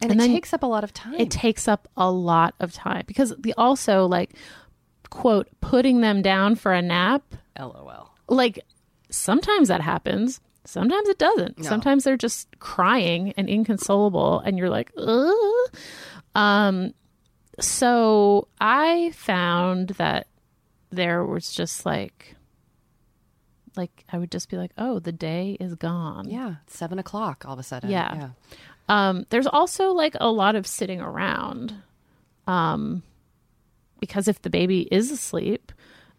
And, 0.00 0.12
And 0.12 0.20
it 0.20 0.26
takes 0.26 0.52
up 0.54 0.62
a 0.62 0.66
lot 0.66 0.84
of 0.84 0.92
time. 0.94 1.14
it 1.14 1.30
takes 1.30 1.68
up 1.68 1.88
a 1.96 2.10
lot 2.10 2.54
of 2.60 2.72
time 2.72 3.04
because 3.06 3.34
the 3.38 3.54
also 3.58 4.06
like 4.06 4.30
quote 5.10 5.48
putting 5.60 6.00
them 6.00 6.20
down 6.22 6.54
for 6.56 6.72
a 6.72 6.82
nap 6.82 7.22
LOL. 7.58 8.10
like 8.28 8.58
sometimes 9.16 9.68
that 9.68 9.80
happens 9.80 10.40
sometimes 10.64 11.08
it 11.08 11.18
doesn't 11.18 11.58
No. 11.58 11.68
sometimes 11.68 12.04
they're 12.04 12.16
just 12.16 12.58
crying 12.58 13.32
and 13.36 13.48
inconsolable 13.48 14.40
and 14.40 14.58
you're 14.58 14.68
like 14.70 14.90
Ugh. 14.96 15.70
um 16.34 16.92
so 17.60 18.48
i 18.60 19.12
found 19.14 19.90
that 19.90 20.26
there 20.90 21.24
was 21.24 21.52
just 21.54 21.86
like 21.86 22.34
like 23.76 24.04
i 24.12 24.18
would 24.18 24.30
just 24.30 24.48
be 24.48 24.56
like 24.56 24.72
oh 24.78 24.98
the 24.98 25.12
day 25.12 25.56
is 25.60 25.74
gone 25.74 26.28
Yeah. 26.28 26.56
Seven 26.66 26.98
o'clock 26.98 27.44
all 27.46 27.52
of 27.54 27.58
a 27.58 27.62
sudden. 27.62 27.90
Yeah. 27.90 28.14
Yeah. 28.14 28.28
Um, 28.88 29.26
there's 29.30 29.46
also 29.48 29.90
like 29.92 30.14
a 30.20 30.30
lot 30.30 30.54
of 30.54 30.66
sitting 30.66 31.00
around. 31.00 31.74
Um, 32.46 33.02
because 34.00 34.28
if 34.28 34.40
the 34.42 34.50
baby 34.50 34.82
is 34.92 35.10
asleep, 35.10 35.72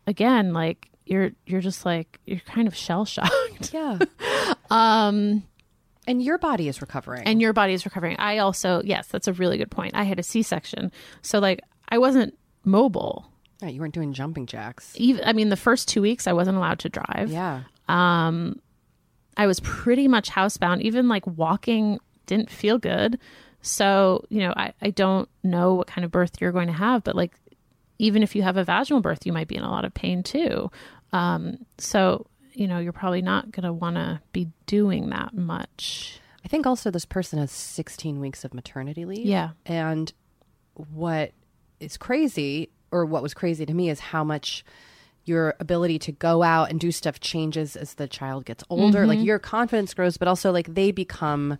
again, 0.06 0.52
like 0.54 0.90
you're 1.10 1.32
you're 1.46 1.62
just 1.62 1.86
like 1.86 2.20
you're 2.26 2.40
kind 2.42 2.68
of 2.68 2.76
shell 2.76 3.06
shocked. 3.06 3.74
Yeah. 3.74 4.00
um, 4.70 5.44
and 6.08 6.24
your 6.24 6.38
body 6.38 6.68
is 6.68 6.82
recovering. 6.82 7.24
and 7.24 7.42
your 7.42 7.54
body 7.54 7.74
is 7.74 7.86
recovering. 7.86 8.16
I 8.18 8.38
also 8.40 8.82
yes, 8.84 9.08
that's 9.08 9.28
a 9.28 9.34
really 9.34 9.58
good 9.58 9.72
point. 9.72 9.96
I 9.96 10.04
had 10.04 10.20
a 10.20 10.24
C 10.24 10.42
section. 10.42 10.92
So 11.22 11.40
like 11.40 11.62
I 11.90 11.98
wasn't 11.98 12.38
mobile. 12.64 13.26
Right, 13.62 13.74
you 13.74 13.82
weren't 13.82 13.94
doing 13.94 14.14
jumping 14.14 14.46
jacks. 14.46 14.94
Even 14.96 15.24
I 15.26 15.34
mean 15.34 15.50
the 15.50 15.58
first 15.58 15.88
two 15.88 16.02
weeks 16.02 16.28
I 16.28 16.34
wasn't 16.34 16.58
allowed 16.58 16.80
to 16.80 16.90
drive. 16.90 17.32
Yeah. 17.32 17.64
Um 17.88 18.62
I 19.36 19.48
was 19.48 19.60
pretty 19.60 20.08
much 20.08 20.30
housebound. 20.30 20.82
Even 20.82 21.08
like 21.08 21.26
walking 21.28 22.00
didn't 22.26 22.50
feel 22.50 22.78
good. 22.78 23.20
So, 23.62 24.24
you 24.30 24.40
know, 24.40 24.54
I, 24.56 24.74
I 24.82 24.92
don't 24.92 25.28
know 25.44 25.74
what 25.74 25.88
kind 25.88 26.06
of 26.06 26.12
birth 26.12 26.40
you're 26.40 26.52
going 26.52 26.68
to 26.68 26.74
have, 26.74 27.04
but 27.04 27.16
like 27.16 27.34
even 28.00 28.24
if 28.24 28.36
you 28.36 28.44
have 28.44 28.58
a 28.58 28.64
vaginal 28.64 29.02
birth, 29.02 29.26
you 29.26 29.34
might 29.34 29.48
be 29.48 29.56
in 29.56 29.64
a 29.64 29.72
lot 29.72 29.86
of 29.86 29.94
pain 29.94 30.24
too. 30.24 30.70
Um, 31.14 31.66
so, 31.78 32.28
you 32.54 32.68
know, 32.68 32.80
you're 32.80 32.94
probably 32.94 33.22
not 33.22 33.52
going 33.52 33.64
to 33.64 33.74
want 33.74 33.96
to 33.96 34.22
be 34.32 34.50
doing 34.66 35.10
that 35.10 35.34
much. 35.34 36.20
I 36.44 36.48
think 36.48 36.66
also 36.66 36.92
this 36.92 37.06
person 37.06 37.40
has 37.40 37.52
16 37.52 38.20
weeks 38.20 38.46
of 38.46 38.54
maternity 38.54 39.06
leave. 39.06 39.26
Yeah. 39.26 39.52
And 39.66 40.12
what 40.94 41.32
is 41.80 41.98
crazy, 41.98 42.70
or 42.92 43.06
what 43.06 43.22
was 43.22 43.34
crazy 43.34 43.66
to 43.66 43.74
me, 43.74 43.90
is 43.90 44.00
how 44.00 44.24
much 44.24 44.64
your 45.28 45.56
ability 45.60 46.00
to 46.00 46.12
go 46.12 46.42
out 46.42 46.70
and 46.70 46.80
do 46.80 46.92
stuff 46.92 47.20
changes 47.20 47.76
as 47.76 47.96
the 47.96 48.08
child 48.08 48.46
gets 48.46 48.64
older. 48.70 49.00
Mm-hmm. 49.00 49.10
Like 49.10 49.20
your 49.20 49.40
confidence 49.40 49.94
grows, 49.94 50.18
but 50.18 50.28
also 50.28 50.52
like 50.52 50.74
they 50.74 50.92
become. 50.92 51.58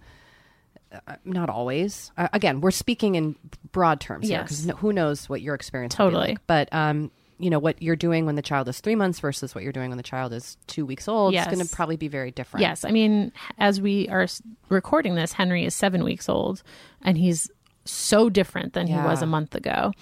Uh, 0.90 1.16
not 1.26 1.50
always. 1.50 2.14
Uh, 2.16 2.30
again, 2.32 2.62
we're 2.62 2.72
speaking 2.72 3.16
in 3.16 3.36
broad 3.74 4.00
terms 4.00 4.30
here 4.30 4.42
because 4.42 4.66
no, 4.66 4.74
who 4.76 4.94
knows 4.94 5.28
what 5.28 5.42
your 5.42 5.54
experience 5.54 5.94
Totally. 5.94 6.30
like. 6.30 6.48
But 6.48 6.70
um, 6.72 7.12
you 7.40 7.50
know 7.50 7.60
what 7.60 7.82
you're 7.82 7.96
doing 7.96 8.26
when 8.26 8.36
the 8.36 8.42
child 8.42 8.68
is 8.68 8.80
three 8.80 8.96
months 8.96 9.20
versus 9.20 9.54
what 9.54 9.64
you're 9.64 9.74
doing 9.74 9.90
when 9.90 9.98
the 9.98 10.04
child 10.04 10.34
is 10.34 10.58
two 10.68 10.86
weeks 10.86 11.08
old. 11.08 11.34
Yes. 11.34 11.48
It's 11.48 11.56
going 11.56 11.68
to 11.68 11.76
probably 11.76 11.98
be 11.98 12.08
very 12.08 12.32
different. 12.32 12.62
Yes. 12.62 12.84
I 12.84 12.92
mean, 12.92 13.32
as 13.58 13.80
we 13.80 14.08
are 14.10 14.28
recording 14.70 15.16
this, 15.16 15.34
Henry 15.34 15.66
is 15.66 15.76
seven 15.76 16.04
weeks 16.04 16.28
old 16.28 16.64
and 17.04 17.18
he's 17.18 17.50
so 17.86 18.30
different 18.30 18.74
than 18.74 18.88
he 18.88 18.96
was 18.96 19.22
a 19.22 19.26
month 19.26 19.56
ago. 19.56 19.94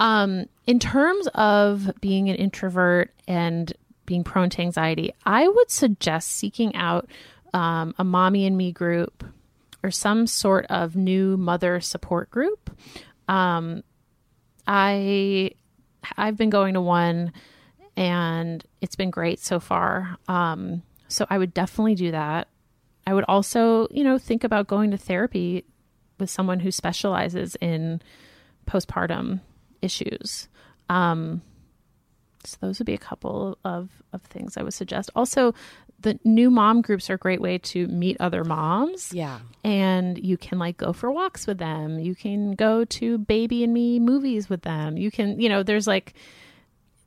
Um, 0.00 0.46
in 0.66 0.78
terms 0.78 1.28
of 1.34 1.90
being 2.00 2.30
an 2.30 2.36
introvert 2.36 3.12
and 3.28 3.72
being 4.06 4.24
prone 4.24 4.50
to 4.50 4.62
anxiety, 4.62 5.12
I 5.24 5.46
would 5.46 5.70
suggest 5.70 6.30
seeking 6.30 6.74
out 6.74 7.08
um, 7.52 7.94
a 7.98 8.04
mommy 8.04 8.46
and 8.46 8.56
me 8.56 8.72
group 8.72 9.24
or 9.82 9.90
some 9.90 10.26
sort 10.26 10.66
of 10.66 10.96
new 10.96 11.36
mother 11.36 11.80
support 11.80 12.30
group. 12.30 12.70
Um, 13.28 13.82
I 14.66 15.52
I've 16.16 16.36
been 16.36 16.50
going 16.50 16.74
to 16.74 16.80
one 16.80 17.32
and 17.96 18.64
it's 18.80 18.96
been 18.96 19.10
great 19.10 19.40
so 19.40 19.60
far. 19.60 20.16
Um, 20.28 20.82
so 21.08 21.26
I 21.28 21.38
would 21.38 21.52
definitely 21.52 21.94
do 21.94 22.10
that. 22.10 22.48
I 23.06 23.14
would 23.14 23.24
also, 23.28 23.88
you 23.90 24.04
know, 24.04 24.18
think 24.18 24.44
about 24.44 24.66
going 24.66 24.90
to 24.92 24.96
therapy 24.96 25.64
with 26.18 26.30
someone 26.30 26.60
who 26.60 26.70
specializes 26.70 27.56
in 27.56 28.00
postpartum 28.66 29.40
issues. 29.82 30.48
Um, 30.88 31.42
so 32.44 32.56
those 32.60 32.78
would 32.78 32.86
be 32.86 32.94
a 32.94 32.98
couple 32.98 33.58
of, 33.64 33.90
of 34.12 34.22
things 34.22 34.56
I 34.56 34.62
would 34.62 34.74
suggest. 34.74 35.10
Also, 35.14 35.54
the 36.02 36.18
new 36.24 36.50
mom 36.50 36.82
groups 36.82 37.08
are 37.10 37.14
a 37.14 37.18
great 37.18 37.40
way 37.40 37.58
to 37.58 37.86
meet 37.88 38.16
other 38.20 38.44
moms 38.44 39.12
Yeah. 39.12 39.40
and 39.64 40.18
you 40.18 40.36
can 40.36 40.58
like 40.58 40.76
go 40.76 40.92
for 40.92 41.10
walks 41.10 41.46
with 41.46 41.58
them. 41.58 41.98
You 41.98 42.14
can 42.14 42.52
go 42.52 42.84
to 42.84 43.18
baby 43.18 43.64
and 43.64 43.72
me 43.72 43.98
movies 43.98 44.48
with 44.50 44.62
them. 44.62 44.96
You 44.96 45.10
can, 45.10 45.40
you 45.40 45.48
know, 45.48 45.62
there's 45.62 45.86
like 45.86 46.14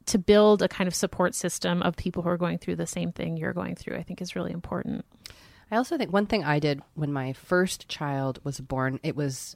to 0.07 0.17
build 0.17 0.61
a 0.61 0.67
kind 0.67 0.87
of 0.87 0.93
support 0.95 1.33
system 1.35 1.81
of 1.81 1.95
people 1.95 2.21
who 2.23 2.29
are 2.29 2.37
going 2.37 2.57
through 2.57 2.75
the 2.75 2.85
same 2.87 3.11
thing 3.11 3.37
you're 3.37 3.53
going 3.53 3.75
through, 3.75 3.97
I 3.97 4.03
think 4.03 4.21
is 4.21 4.35
really 4.35 4.51
important. 4.51 5.03
I 5.71 5.77
also 5.77 5.97
think 5.97 6.13
one 6.13 6.27
thing 6.27 6.43
I 6.43 6.59
did 6.59 6.81
when 6.93 7.11
my 7.11 7.33
first 7.33 7.87
child 7.89 8.39
was 8.43 8.59
born, 8.59 8.99
it 9.01 9.15
was 9.15 9.55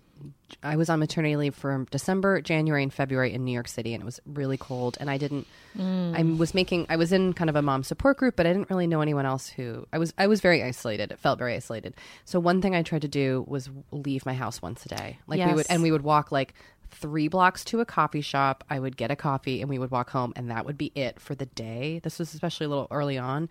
I 0.64 0.76
was 0.76 0.90
on 0.90 1.00
maternity 1.00 1.36
leave 1.36 1.56
from 1.56 1.86
December, 1.92 2.42
January, 2.42 2.84
and 2.84 2.94
February 2.94 3.34
in 3.34 3.46
New 3.46 3.52
York 3.52 3.68
City, 3.68 3.94
and 3.94 4.02
it 4.02 4.06
was 4.06 4.20
really 4.26 4.58
cold. 4.58 4.98
And 5.00 5.10
I 5.10 5.18
didn't. 5.18 5.48
I 5.76 5.80
mm. 5.80 6.38
was 6.38 6.54
making. 6.54 6.86
I 6.90 6.96
was 6.96 7.12
in 7.12 7.34
kind 7.34 7.50
of 7.50 7.56
a 7.56 7.62
mom 7.62 7.84
support 7.84 8.18
group, 8.18 8.36
but 8.36 8.46
I 8.46 8.54
didn't 8.54 8.70
really 8.70 8.88
know 8.88 9.02
anyone 9.02 9.26
else 9.26 9.48
who. 9.48 9.86
I 9.94 9.98
was. 9.98 10.14
I 10.18 10.28
was 10.28 10.42
very 10.42 10.64
isolated. 10.64 11.12
It 11.12 11.20
felt 11.20 11.40
very 11.40 11.56
isolated. 11.56 11.96
So 12.26 12.40
one 12.40 12.62
thing 12.62 12.76
I 12.76 12.84
tried 12.84 13.04
to 13.04 13.08
do 13.08 13.46
was 13.48 13.70
leave 13.92 14.26
my 14.26 14.34
house 14.34 14.62
once 14.62 14.86
a 14.86 14.90
day. 14.90 15.20
Like 15.28 15.46
we 15.46 15.54
would, 15.54 15.68
and 15.70 15.82
we 15.84 15.92
would 15.92 16.04
walk 16.04 16.32
like 16.32 16.54
three 16.92 17.28
blocks 17.28 17.64
to 17.66 17.80
a 17.80 17.86
coffee 17.86 18.22
shop. 18.22 18.64
I 18.70 18.80
would 18.80 18.98
get 18.98 19.12
a 19.12 19.16
coffee, 19.16 19.62
and 19.62 19.70
we 19.70 19.80
would 19.80 19.92
walk 19.92 20.10
home, 20.10 20.34
and 20.36 20.50
that 20.52 20.66
would 20.66 20.78
be 20.78 20.92
it 20.96 21.20
for 21.20 21.36
the 21.36 21.46
day. 21.46 22.00
This 22.04 22.20
was 22.20 22.34
especially 22.34 22.66
a 22.66 22.70
little 22.70 22.88
early 22.92 23.18
on 23.18 23.50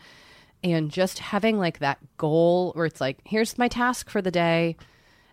and 0.64 0.90
just 0.90 1.20
having 1.20 1.58
like 1.58 1.78
that 1.78 1.98
goal 2.16 2.72
where 2.72 2.86
it's 2.86 3.00
like 3.00 3.18
here's 3.24 3.58
my 3.58 3.68
task 3.68 4.10
for 4.10 4.20
the 4.20 4.30
day 4.32 4.76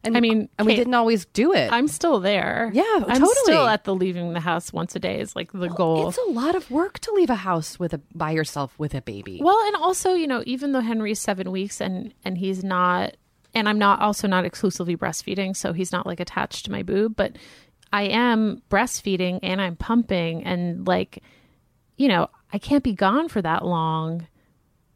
And 0.06 0.16
I 0.16 0.20
mean, 0.20 0.50
and 0.58 0.68
we 0.68 0.76
didn't 0.76 0.94
always 0.94 1.26
do 1.26 1.54
it. 1.54 1.72
I'm 1.72 1.88
still 1.88 2.20
there. 2.20 2.70
Yeah, 2.74 2.84
I'm 2.84 3.20
totally. 3.20 3.34
still 3.44 3.68
at 3.68 3.84
the 3.84 3.96
leaving 3.96 4.34
the 4.34 4.40
house 4.40 4.72
once 4.72 4.96
a 4.96 5.00
day 5.00 5.20
is 5.20 5.36
like 5.36 5.52
the 5.52 5.70
oh, 5.70 5.74
goal. 5.74 6.10
It's 6.10 6.18
a 6.18 6.32
lot 6.32 6.56
of 6.56 6.70
work 6.70 7.00
to 7.00 7.12
leave 7.14 7.30
a 7.30 7.36
house 7.36 7.80
with 7.80 7.94
a 7.94 8.02
by 8.14 8.32
yourself 8.32 8.78
with 8.78 8.94
a 8.94 9.02
baby. 9.02 9.40
Well, 9.42 9.60
and 9.68 9.76
also, 9.78 10.14
you 10.14 10.28
know, 10.28 10.44
even 10.46 10.72
though 10.72 10.82
Henry's 10.82 11.20
seven 11.20 11.52
weeks 11.52 11.82
and 11.82 12.14
and 12.24 12.38
he's 12.38 12.64
not, 12.64 13.18
and 13.54 13.68
I'm 13.68 13.80
not 13.80 14.02
also 14.02 14.28
not 14.28 14.46
exclusively 14.46 14.96
breastfeeding, 14.96 15.56
so 15.56 15.74
he's 15.74 15.92
not 15.92 16.06
like 16.06 16.20
attached 16.20 16.66
to 16.66 16.72
my 16.72 16.84
boob, 16.84 17.16
but 17.16 17.38
I 17.92 18.04
am 18.04 18.62
breastfeeding 18.70 19.40
and 19.42 19.60
I'm 19.60 19.76
pumping, 19.76 20.44
and 20.44 20.88
like, 20.88 21.24
you 21.98 22.08
know, 22.08 22.30
I 22.54 22.60
can't 22.60 22.84
be 22.84 22.94
gone 22.94 23.28
for 23.28 23.42
that 23.42 23.66
long 23.66 24.28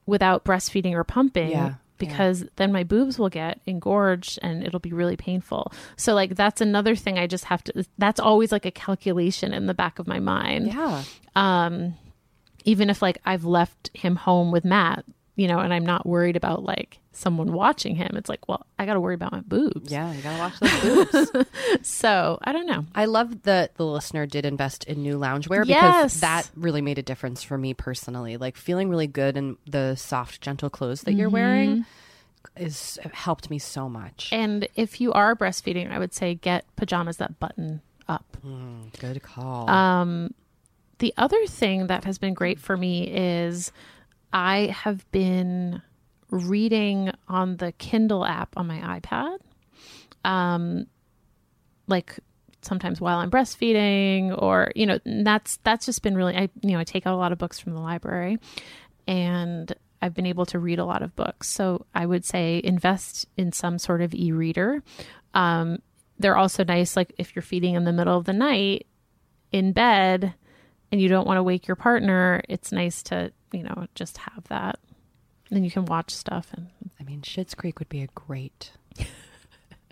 without 0.05 0.45
breastfeeding 0.45 0.93
or 0.93 1.03
pumping. 1.03 1.51
Yeah, 1.51 1.75
Because 1.99 2.45
then 2.55 2.71
my 2.71 2.83
boobs 2.83 3.19
will 3.19 3.29
get 3.29 3.59
engorged 3.65 4.39
and 4.41 4.63
it'll 4.63 4.79
be 4.79 4.93
really 4.93 5.17
painful. 5.17 5.71
So, 5.95 6.13
like, 6.13 6.35
that's 6.35 6.61
another 6.61 6.95
thing 6.95 7.19
I 7.19 7.27
just 7.27 7.45
have 7.45 7.63
to, 7.65 7.85
that's 7.97 8.19
always 8.19 8.51
like 8.51 8.65
a 8.65 8.71
calculation 8.71 9.53
in 9.53 9.67
the 9.67 9.73
back 9.73 9.99
of 9.99 10.07
my 10.07 10.19
mind 10.19 10.67
yeah. 10.67 11.03
um 11.35 11.93
even 12.65 12.89
if 12.89 13.01
like 13.01 13.17
I've 13.25 13.45
left 13.45 13.89
him 13.93 14.15
home 14.15 14.51
with 14.51 14.65
Matt, 14.65 15.05
you 15.39 15.47
know, 15.47 15.59
and 15.59 15.73
I'm 15.73 15.85
not 15.85 16.05
worried 16.05 16.35
about 16.35 16.63
like 16.63 16.99
someone 17.13 17.53
watching 17.53 17.95
him, 17.95 18.17
it's 18.17 18.27
like, 18.27 18.49
well, 18.49 18.65
I 18.77 18.85
got 18.85 18.95
to 18.95 18.99
worry 18.99 19.15
about 19.15 19.31
my 19.31 19.39
boobs. 19.39 19.89
Yeah, 19.89 20.11
you 20.11 20.21
gotta 20.21 20.37
watch 20.37 20.59
those 20.59 21.05
boobs. 21.31 21.47
So, 21.81 22.39
I 22.43 22.51
don't 22.51 22.65
know. 22.65 22.85
I 22.93 23.05
love 23.05 23.43
that 23.43 23.75
the 23.75 23.85
listener 23.85 24.25
did 24.25 24.45
invest 24.45 24.83
in 24.83 25.01
new 25.01 25.17
loungewear 25.17 25.65
because 25.65 26.19
that 26.19 26.49
really 26.57 26.81
made 26.81 26.97
a 26.97 27.01
difference 27.01 27.41
for 27.41 27.57
me 27.57 27.73
personally. 27.73 28.35
Like 28.35 28.57
feeling 28.57 28.89
really 28.89 29.07
good 29.07 29.37
in 29.37 29.55
the 29.65 29.95
soft, 29.95 30.41
gentle 30.41 30.69
clothes 30.69 31.03
that 31.03 31.13
you're 31.13 31.29
wearing 31.29 31.85
is 32.57 32.99
helped 33.13 33.49
me 33.49 33.59
so 33.59 33.87
much. 33.87 34.29
And 34.33 34.67
if 34.75 34.99
you 34.99 35.13
are 35.13 35.37
breastfeeding, 35.37 35.89
I 35.89 35.99
would 35.99 36.13
say 36.13 36.35
get 36.35 36.65
pajamas 36.75 37.15
that 37.17 37.39
button 37.39 37.81
up. 38.09 38.37
Good 38.99 39.23
call. 39.23 39.69
Um 39.69 40.33
the 40.97 41.13
other 41.15 41.45
thing 41.47 41.87
that 41.87 42.03
has 42.03 42.17
been 42.17 42.33
great 42.33 42.59
for 42.59 42.75
me 42.75 43.07
is 43.07 43.71
I 44.31 44.67
have 44.67 45.09
been 45.11 45.81
reading 46.29 47.11
on 47.27 47.57
the 47.57 47.71
Kindle 47.73 48.25
app 48.25 48.55
on 48.57 48.67
my 48.67 48.99
iPad. 48.99 49.37
Um 50.23 50.87
like 51.87 52.19
sometimes 52.61 52.99
while 53.01 53.17
I'm 53.19 53.31
breastfeeding 53.31 54.39
or 54.39 54.71
you 54.75 54.85
know 54.85 54.99
that's 55.05 55.57
that's 55.63 55.85
just 55.85 56.03
been 56.03 56.15
really 56.15 56.35
I 56.35 56.49
you 56.61 56.71
know 56.71 56.79
I 56.79 56.83
take 56.83 57.07
out 57.07 57.13
a 57.13 57.17
lot 57.17 57.31
of 57.31 57.37
books 57.37 57.59
from 57.59 57.73
the 57.73 57.79
library 57.79 58.37
and 59.07 59.73
I've 60.01 60.13
been 60.13 60.27
able 60.27 60.45
to 60.47 60.59
read 60.59 60.79
a 60.79 60.85
lot 60.85 61.01
of 61.01 61.15
books. 61.15 61.49
So 61.49 61.85
I 61.95 62.05
would 62.05 62.23
say 62.23 62.61
invest 62.63 63.25
in 63.37 63.51
some 63.51 63.79
sort 63.79 64.01
of 64.01 64.13
e-reader. 64.13 64.83
Um 65.33 65.79
they're 66.19 66.37
also 66.37 66.63
nice 66.63 66.95
like 66.95 67.13
if 67.17 67.35
you're 67.35 67.41
feeding 67.41 67.75
in 67.75 67.85
the 67.85 67.93
middle 67.93 68.17
of 68.17 68.25
the 68.25 68.33
night 68.33 68.85
in 69.51 69.71
bed 69.71 70.33
and 70.91 71.01
you 71.01 71.07
don't 71.07 71.27
want 71.27 71.37
to 71.37 71.43
wake 71.43 71.67
your 71.67 71.75
partner, 71.75 72.41
it's 72.49 72.71
nice 72.71 73.03
to, 73.03 73.31
you 73.51 73.63
know, 73.63 73.87
just 73.95 74.17
have 74.17 74.43
that. 74.49 74.79
Then 75.49 75.63
you 75.63 75.71
can 75.71 75.85
watch 75.85 76.11
stuff 76.11 76.49
and 76.55 76.69
I 76.99 77.03
mean, 77.03 77.21
Schitt's 77.21 77.55
Creek 77.55 77.79
would 77.79 77.89
be 77.89 78.01
a 78.01 78.07
great 78.07 78.71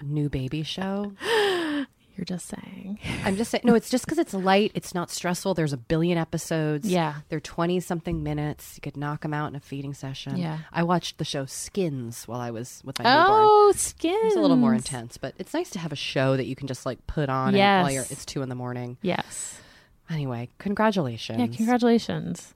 new 0.02 0.30
baby 0.30 0.63
show. 0.63 1.13
you're 2.17 2.26
just 2.26 2.48
saying. 2.48 2.98
I'm 3.24 3.38
just 3.38 3.52
saying, 3.52 3.62
no, 3.63 3.76
it's 3.76 3.89
just 3.89 4.06
because 4.06 4.17
it's 4.17 4.34
light. 4.34 4.72
It's 4.74 4.96
not 4.96 5.12
stressful. 5.12 5.54
There's 5.54 5.74
a 5.74 5.78
billion 5.78 6.17
episodes. 6.17 6.89
Yeah. 6.89 7.15
They're 7.30 7.39
20 7.39 7.80
something 7.80 8.24
minutes. 8.24 8.74
You 8.76 8.82
could 8.82 8.98
knock 8.98 9.22
them 9.22 9.34
out 9.34 9.48
in 9.50 9.56
a 9.56 9.60
feeding 9.60 9.93
session. 9.93 10.36
Yeah. 10.38 10.60
I 10.74 10.84
watched 10.84 11.20
the 11.20 11.26
show 11.26 11.46
Skins 11.46 12.28
while 12.28 12.39
I 12.39 12.50
was 12.50 12.82
with 12.84 12.98
my 13.00 13.06
newborn. 13.06 13.43
Oh, 13.46 13.74
skin. 13.76 14.20
It's 14.24 14.36
a 14.36 14.39
little 14.39 14.58
more 14.58 14.74
intense, 14.74 15.17
but 15.17 15.36
it's 15.38 15.54
nice 15.54 15.70
to 15.72 15.80
have 15.80 15.91
a 15.91 15.98
show 15.98 16.36
that 16.36 16.46
you 16.48 16.56
can 16.56 16.67
just 16.67 16.86
like 16.86 17.06
put 17.06 17.30
on 17.30 17.56
and 17.56 17.84
while 17.84 17.91
you're 17.91 18.06
it's 18.10 18.26
two 18.26 18.41
in 18.41 18.50
the 18.50 18.56
morning. 18.56 18.98
Yes. 19.04 19.60
Anyway, 20.10 20.50
congratulations. 20.58 21.38
Yeah, 21.38 21.48
congratulations. 21.48 22.56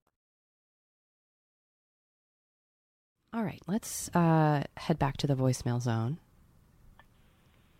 All 3.33 3.43
right, 3.43 3.61
let's 3.65 4.09
uh, 4.13 4.63
head 4.75 4.99
back 4.99 5.15
to 5.17 5.27
the 5.27 5.35
voicemail 5.35 5.81
zone. 5.81 6.17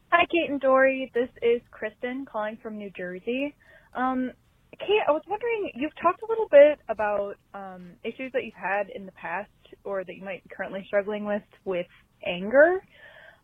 Hi, 0.09 0.25
Kate 0.31 0.49
and 0.49 0.61
Doree. 0.61 1.11
This 1.13 1.27
is 1.41 1.61
Kristen 1.71 2.25
calling 2.25 2.57
from 2.63 2.77
New 2.77 2.89
Jersey. 2.95 3.53
Um, 3.93 4.31
Kate, 4.79 5.03
I 5.05 5.11
was 5.11 5.23
wondering, 5.27 5.71
you've 5.75 5.95
talked 6.01 6.21
a 6.21 6.25
little 6.29 6.47
bit 6.49 6.79
about 6.87 7.33
um, 7.53 7.91
issues 8.05 8.31
that 8.31 8.45
you've 8.45 8.53
had 8.53 8.89
in 8.95 9.05
the 9.05 9.11
past 9.11 9.49
or 9.83 10.05
that 10.05 10.15
you 10.15 10.23
might 10.23 10.41
be 10.43 10.55
currently 10.55 10.85
struggling 10.87 11.25
with 11.25 11.43
with 11.65 11.87
anger. 12.25 12.81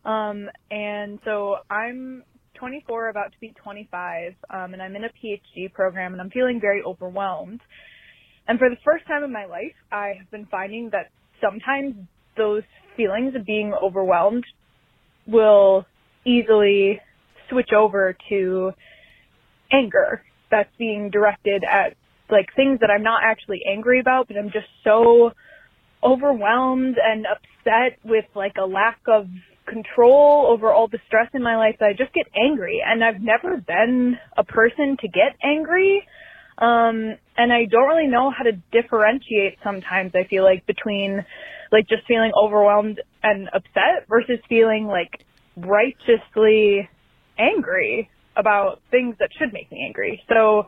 Um, 0.06 0.48
and 0.70 1.18
so 1.26 1.56
I'm 1.68 2.22
24, 2.54 3.10
about 3.10 3.32
to 3.32 3.38
be 3.38 3.52
25, 3.62 4.32
um, 4.48 4.72
and 4.72 4.80
I'm 4.80 4.96
in 4.96 5.04
a 5.04 5.08
PhD 5.08 5.70
program, 5.74 6.14
and 6.14 6.22
I'm 6.22 6.30
feeling 6.30 6.58
very 6.58 6.82
overwhelmed. 6.82 7.60
and 8.46 8.58
for 8.58 8.70
the 8.70 8.76
first 8.82 9.06
time 9.06 9.24
in 9.24 9.32
my 9.32 9.44
life, 9.44 9.76
I 9.92 10.14
have 10.18 10.30
been 10.30 10.46
finding 10.46 10.88
that 10.92 11.10
sometimes 11.40 11.94
those 12.36 12.62
feelings 12.96 13.34
of 13.34 13.44
being 13.44 13.72
overwhelmed 13.74 14.44
will 15.26 15.86
easily 16.24 17.00
switch 17.48 17.70
over 17.72 18.16
to 18.28 18.72
anger 19.72 20.22
that's 20.50 20.70
being 20.78 21.10
directed 21.10 21.62
at 21.64 21.94
like 22.30 22.46
things 22.54 22.80
that 22.80 22.90
I'm 22.90 23.02
not 23.02 23.20
actually 23.24 23.62
angry 23.70 24.00
about, 24.00 24.28
but 24.28 24.36
I'm 24.36 24.50
just 24.50 24.66
so 24.84 25.32
overwhelmed 26.02 26.96
and 27.02 27.26
upset 27.26 27.98
with 28.04 28.24
like 28.34 28.54
a 28.60 28.66
lack 28.66 29.00
of 29.08 29.26
control 29.66 30.46
over 30.48 30.72
all 30.72 30.88
the 30.88 30.98
stress 31.06 31.28
in 31.34 31.42
my 31.42 31.56
life 31.56 31.76
that 31.80 31.86
I 31.86 31.92
just 31.92 32.12
get 32.14 32.26
angry. 32.34 32.82
And 32.84 33.04
I've 33.04 33.20
never 33.20 33.56
been 33.56 34.16
a 34.36 34.44
person 34.44 34.96
to 35.00 35.08
get 35.08 35.36
angry. 35.42 36.06
Um, 36.58 37.16
and 37.36 37.52
I 37.52 37.66
don't 37.70 37.86
really 37.86 38.08
know 38.08 38.32
how 38.36 38.42
to 38.42 38.52
differentiate 38.72 39.58
sometimes, 39.62 40.12
I 40.14 40.24
feel 40.28 40.42
like, 40.42 40.66
between 40.66 41.24
like 41.70 41.88
just 41.88 42.06
feeling 42.06 42.32
overwhelmed 42.34 43.00
and 43.22 43.48
upset 43.48 44.08
versus 44.08 44.38
feeling 44.48 44.86
like 44.86 45.22
righteously 45.56 46.88
angry 47.38 48.10
about 48.36 48.80
things 48.90 49.16
that 49.20 49.30
should 49.38 49.52
make 49.52 49.70
me 49.70 49.84
angry. 49.86 50.22
So, 50.28 50.66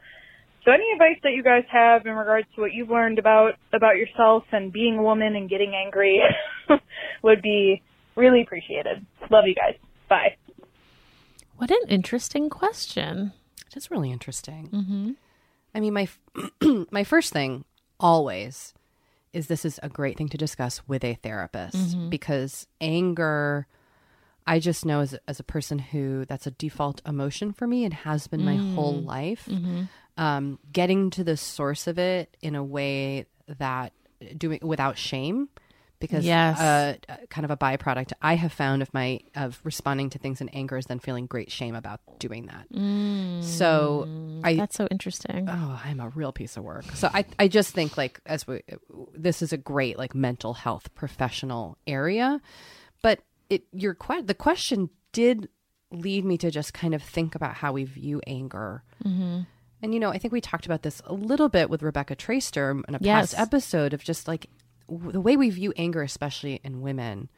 so 0.64 0.70
any 0.70 0.84
advice 0.92 1.18
that 1.22 1.32
you 1.32 1.42
guys 1.42 1.64
have 1.72 2.06
in 2.06 2.12
regards 2.12 2.46
to 2.54 2.60
what 2.60 2.72
you've 2.72 2.90
learned 2.90 3.18
about 3.18 3.54
about 3.72 3.96
yourself 3.96 4.44
and 4.52 4.72
being 4.72 4.98
a 4.98 5.02
woman 5.02 5.34
and 5.34 5.48
getting 5.48 5.74
angry 5.74 6.20
would 7.22 7.42
be 7.42 7.82
really 8.14 8.42
appreciated. 8.42 9.04
Love 9.30 9.44
you 9.46 9.54
guys. 9.54 9.76
Bye. 10.08 10.36
What 11.56 11.70
an 11.70 11.88
interesting 11.88 12.50
question. 12.50 13.32
It 13.66 13.76
is 13.76 13.90
really 13.90 14.10
interesting. 14.10 14.68
Mm-hmm. 14.72 15.10
I 15.74 15.80
mean, 15.80 15.92
my 15.94 16.08
my 16.90 17.04
first 17.04 17.32
thing 17.32 17.64
always 17.98 18.74
is 19.32 19.46
this 19.46 19.64
is 19.64 19.78
a 19.82 19.88
great 19.88 20.16
thing 20.18 20.28
to 20.28 20.36
discuss 20.36 20.82
with 20.88 21.04
a 21.04 21.14
therapist 21.14 21.76
Mm-hmm. 21.76 22.08
because 22.10 22.66
anger. 22.80 23.66
I 24.46 24.58
just 24.58 24.84
know 24.84 25.00
as 25.00 25.14
as 25.28 25.38
a 25.38 25.44
person 25.44 25.78
who 25.78 26.24
that's 26.24 26.46
a 26.46 26.50
default 26.50 27.02
emotion 27.06 27.52
for 27.52 27.66
me 27.68 27.84
and 27.84 27.94
has 27.94 28.26
been 28.26 28.44
my 28.44 28.56
whole 28.56 29.00
Mm. 29.02 29.06
life. 29.06 29.46
Mm-hmm. 29.48 29.82
Um, 30.16 30.58
getting 30.72 31.10
to 31.10 31.22
the 31.24 31.36
source 31.36 31.86
of 31.86 31.98
it 31.98 32.36
in 32.42 32.54
a 32.56 32.64
way 32.64 33.26
that 33.58 33.92
doing 34.36 34.58
without 34.62 34.98
shame, 34.98 35.48
because 36.00 36.24
Yes. 36.24 36.58
uh, 36.58 36.96
kind 37.28 37.44
of 37.44 37.50
a 37.50 37.56
byproduct 37.56 38.12
I 38.22 38.34
have 38.34 38.52
found 38.52 38.82
of 38.82 38.92
my 38.92 39.20
of 39.36 39.60
responding 39.64 40.10
to 40.10 40.18
things 40.18 40.40
in 40.40 40.48
anger 40.50 40.76
is 40.76 40.86
then 40.86 40.98
feeling 40.98 41.26
great 41.26 41.52
shame 41.52 41.74
about 41.76 42.00
doing 42.18 42.46
that. 42.46 42.66
So 43.44 44.08
I 44.42 44.56
That's 44.56 44.76
so 44.76 44.86
interesting. 44.90 45.46
oh 45.48 45.80
i'm 45.84 46.00
a 46.00 46.08
real 46.10 46.32
piece 46.32 46.56
of 46.56 46.64
work 46.64 46.84
so 46.94 47.08
i 47.12 47.24
i 47.38 47.46
just 47.48 47.72
think 47.74 47.96
like 47.96 48.20
as 48.26 48.46
we 48.46 48.62
this 49.14 49.42
is 49.42 49.52
a 49.52 49.56
great 49.56 49.98
like 49.98 50.14
mental 50.14 50.54
health 50.54 50.92
professional 50.94 51.76
area 51.86 52.40
but 53.02 53.20
it 53.48 53.64
your 53.72 53.94
que- 53.94 54.22
the 54.22 54.34
question 54.34 54.88
did 55.12 55.48
lead 55.90 56.24
me 56.24 56.38
to 56.38 56.50
just 56.50 56.72
kind 56.72 56.94
of 56.94 57.02
think 57.02 57.34
about 57.34 57.54
how 57.54 57.72
we 57.72 57.84
view 57.84 58.20
anger 58.26 58.82
Mm-hmm. 59.04 59.40
and 59.82 59.94
you 59.94 60.00
know 60.00 60.10
i 60.10 60.18
think 60.18 60.32
we 60.32 60.40
talked 60.40 60.66
about 60.66 60.82
this 60.82 61.00
a 61.06 61.12
little 61.14 61.48
bit 61.48 61.68
with 61.70 61.82
rebecca 61.82 62.14
traister 62.16 62.70
in 62.88 62.94
a 62.94 62.98
Yes. 63.00 63.34
past 63.34 63.40
episode 63.46 63.92
of 63.92 64.02
just 64.04 64.26
like 64.28 64.48
w- 64.90 65.12
the 65.12 65.20
way 65.20 65.36
we 65.36 65.50
view 65.50 65.72
anger 65.76 66.02
especially 66.02 66.60
in 66.64 66.80
women 66.80 67.28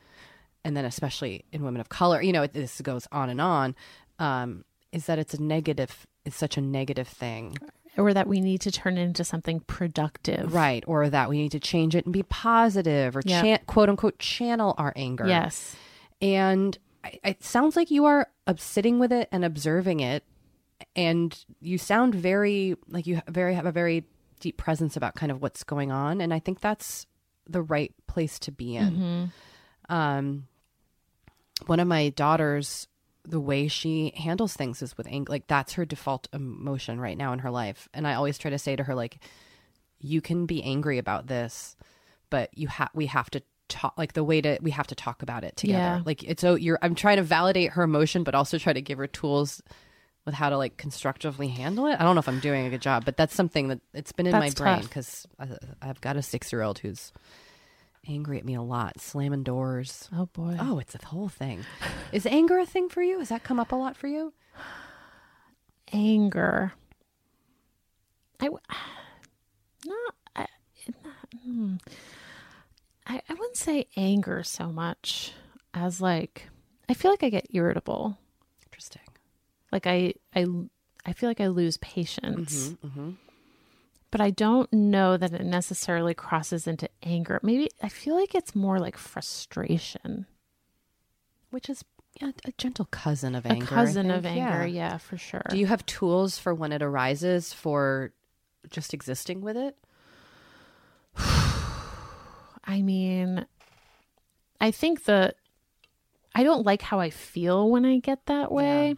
and 0.65 0.77
then 0.77 0.85
especially 0.85 1.45
in 1.53 1.63
women 1.63 1.81
of 1.81 1.89
color 1.89 2.21
you 2.23 2.33
know 2.33 2.43
it, 2.43 2.53
this 2.53 2.81
goes 2.81 3.07
on 3.13 3.29
and 3.31 3.41
on 3.41 3.75
um, 4.19 4.65
is 4.93 5.07
that 5.07 5.19
it's 5.19 5.35
a 5.35 5.43
negative 5.43 6.07
it's 6.25 6.37
such 6.37 6.57
a 6.57 6.61
negative 6.61 7.09
thing 7.09 7.57
or 7.99 8.15
that 8.15 8.27
we 8.27 8.41
need 8.41 8.61
to 8.63 8.71
turn 8.71 8.97
it 8.97 9.03
into 9.03 9.23
something 9.23 9.61
productive. 9.61 10.55
Right. 10.55 10.83
Or 10.87 11.11
that 11.11 11.29
we 11.29 11.37
need 11.37 11.53
to 11.53 11.61
change 11.61 11.95
it 11.95 12.07
and 12.07 12.13
be 12.13 12.23
positive 12.23 13.15
or 13.15 13.21
Yeah. 13.23 13.43
chan- 13.43 13.61
quote 13.67 13.91
unquote 13.91 14.19
channel 14.19 14.75
our 14.79 14.95
anger. 14.97 15.27
Yes. 15.29 15.77
And 16.23 16.79
I, 17.05 17.19
it 17.23 17.45
sounds 17.45 17.77
like 17.77 17.91
you 17.91 18.07
are 18.07 18.29
sitting 18.57 18.99
with 18.99 19.13
it 19.13 19.29
and 19.31 19.45
observing 19.45 20.01
it. 20.01 20.25
And 20.97 21.39
you 21.61 21.77
sound 21.77 22.15
very, 22.15 22.77
like 22.89 23.07
you 23.07 23.21
very 23.29 23.55
have 23.55 23.67
a 23.67 23.73
very 23.73 24.05
deep 24.41 24.57
presence 24.57 24.97
about 24.97 25.15
kind 25.15 25.31
of 25.31 25.43
what's 25.43 25.63
going 25.63 25.93
on. 25.93 26.23
And 26.23 26.33
I 26.33 26.39
think 26.39 26.61
that's 26.61 27.07
the 27.49 27.63
right 27.63 27.93
place 28.07 28.39
to 28.41 28.53
be 28.53 28.77
in. 28.77 29.33
Um, 29.89 30.47
one 31.67 31.81
of 31.81 31.89
my 31.89 32.11
daughters, 32.11 32.89
the 33.25 33.41
way 33.41 33.69
she 33.69 34.13
handles 34.17 34.55
things 34.55 34.83
is 34.83 34.97
with 34.97 35.07
anger. 35.07 35.31
Like 35.31 35.47
that's 35.47 35.75
her 35.75 35.85
default 35.85 36.29
emotion 36.33 37.01
right 37.01 37.17
now 37.17 37.33
in 37.33 37.41
her 37.41 37.51
life. 37.51 37.89
And 37.95 38.07
I 38.07 38.15
always 38.15 38.39
try 38.39 38.51
to 38.51 38.59
say 38.59 38.77
to 38.77 38.83
her, 38.85 38.95
like, 38.95 39.19
you 40.01 40.21
can 40.21 40.47
be 40.47 40.63
angry 40.63 40.99
about 40.99 41.29
this, 41.29 41.77
but 42.31 42.51
you 42.59 42.67
have 42.69 42.91
we 42.95 43.07
have 43.07 43.31
to 43.31 43.43
talk. 43.69 43.95
Like 43.97 44.15
the 44.15 44.25
way 44.25 44.41
to 44.41 44.59
we 44.61 44.73
have 44.73 44.89
to 44.89 44.97
talk 44.97 45.23
about 45.23 45.45
it 45.45 45.57
together. 45.57 45.79
Yeah. 45.79 46.03
Like 46.05 46.25
it's 46.25 46.41
so 46.41 46.57
you're. 46.57 46.79
I'm 46.83 46.97
trying 46.97 47.19
to 47.19 47.23
validate 47.23 47.71
her 47.73 47.85
emotion, 47.85 48.25
but 48.25 48.35
also 48.35 48.59
try 48.59 48.73
to 48.73 48.83
give 48.83 48.99
her 48.99 49.07
tools 49.07 49.63
with 50.25 50.35
how 50.35 50.49
to 50.51 50.57
like 50.57 50.77
constructively 50.77 51.49
handle 51.49 51.87
it. 51.87 51.97
I 52.01 52.05
don't 52.05 52.15
know 52.15 52.21
if 52.21 52.29
I'm 52.29 52.41
doing 52.41 52.67
a 52.67 52.71
good 52.71 52.81
job, 52.83 53.05
but 53.05 53.17
that's 53.17 53.35
something 53.35 53.69
that 53.69 53.81
it's 53.93 54.13
been 54.13 54.27
in 54.27 54.33
That's 54.33 54.59
my 54.61 54.65
brain 54.65 54.83
because 54.83 55.27
I've 55.81 56.01
got 56.01 56.17
a 56.17 56.23
six 56.23 56.53
year 56.53 56.63
old 56.63 56.79
who's 56.79 57.13
angry 58.09 58.39
at 58.39 58.45
me 58.45 58.55
a 58.55 58.63
lot, 58.63 59.01
slamming 59.01 59.43
doors. 59.43 60.09
Oh 60.15 60.27
boy. 60.27 60.57
Oh, 60.61 60.79
it's 60.79 60.95
a 60.95 61.05
whole 61.07 61.29
thing. 61.29 61.65
Is 62.13 62.27
anger 62.27 62.59
a 62.59 62.67
thing 62.67 62.89
for 62.89 63.03
you? 63.03 63.19
Has 63.19 63.29
that 63.31 63.43
come 63.45 63.59
up 63.61 63.73
a 63.73 63.77
lot 63.77 63.97
for 63.97 64.07
you? 64.07 64.33
anger. 65.93 66.73
I 68.41 68.47
w- 68.47 68.61
not. 69.87 70.15
I, 70.35 70.47
not- 71.05 71.43
hmm. 71.45 71.75
I 73.07 73.21
I 73.29 73.35
wouldn't 73.35 73.57
say 73.57 73.87
anger 73.97 74.43
so 74.43 74.69
much 74.73 75.33
as 75.75 76.01
like 76.01 76.49
I 76.89 76.95
feel 76.95 77.11
like 77.11 77.23
I 77.23 77.29
get 77.31 77.47
irritable. 77.51 78.19
Interesting. 78.65 79.03
Like 79.73 79.87
I 79.87 80.15
I 80.35 80.47
I 81.05 81.13
feel 81.13 81.29
like 81.29 81.41
I 81.41 81.49
lose 81.49 81.79
patience. 81.79 82.75
Mm-hmm. 82.85 83.11
But 84.11 84.21
I 84.21 84.31
don't 84.31 84.71
know 84.73 85.17
that 85.17 85.33
it 85.33 85.45
necessarily 85.45 86.13
crosses 86.13 86.67
into 86.67 86.89
anger. 87.03 87.41
Maybe 87.43 87.71
I 87.83 87.89
feel 87.89 88.15
like 88.15 88.35
it's 88.35 88.55
more 88.55 88.79
like 88.79 88.99
frustration. 88.99 90.27
Which 91.51 91.71
is 91.71 91.83
yeah, 92.21 92.33
a 92.45 92.53
gentle 92.59 92.85
cousin 92.85 93.35
of 93.35 93.47
anger. 93.47 93.65
I 93.65 93.69
cousin 93.69 94.11
of 94.11 94.27
anger, 94.27 94.67
Yeah. 94.67 94.91
yeah, 94.91 94.99
for 94.99 95.17
sure. 95.17 95.43
Do 95.49 95.57
you 95.57 95.67
have 95.67 95.85
tools 95.87 96.39
for 96.39 96.53
when 96.53 96.71
it 96.73 96.83
arises 96.83 97.55
for 97.55 98.13
just 98.71 98.93
existing 98.93 99.41
with 99.41 99.57
it? 99.57 99.77
I 101.17 102.83
mean, 102.83 103.47
I 104.61 104.71
think 104.71 105.05
the 105.05 105.35
I 106.35 106.43
don't 106.45 106.65
like 106.65 106.83
how 106.83 106.99
I 107.01 107.11
feel 107.11 107.69
when 107.71 107.85
I 107.85 107.99
get 107.99 108.27
that 108.27 108.51
way. 108.51 108.97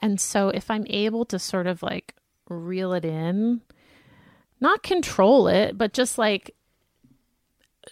And 0.00 0.20
so 0.20 0.50
if 0.50 0.70
I'm 0.70 0.86
able 0.88 1.24
to 1.26 1.38
sort 1.38 1.66
of 1.66 1.82
like 1.82 2.14
reel 2.48 2.92
it 2.92 3.04
in, 3.04 3.60
not 4.60 4.82
control 4.82 5.48
it, 5.48 5.76
but 5.76 5.92
just 5.92 6.16
like 6.18 6.54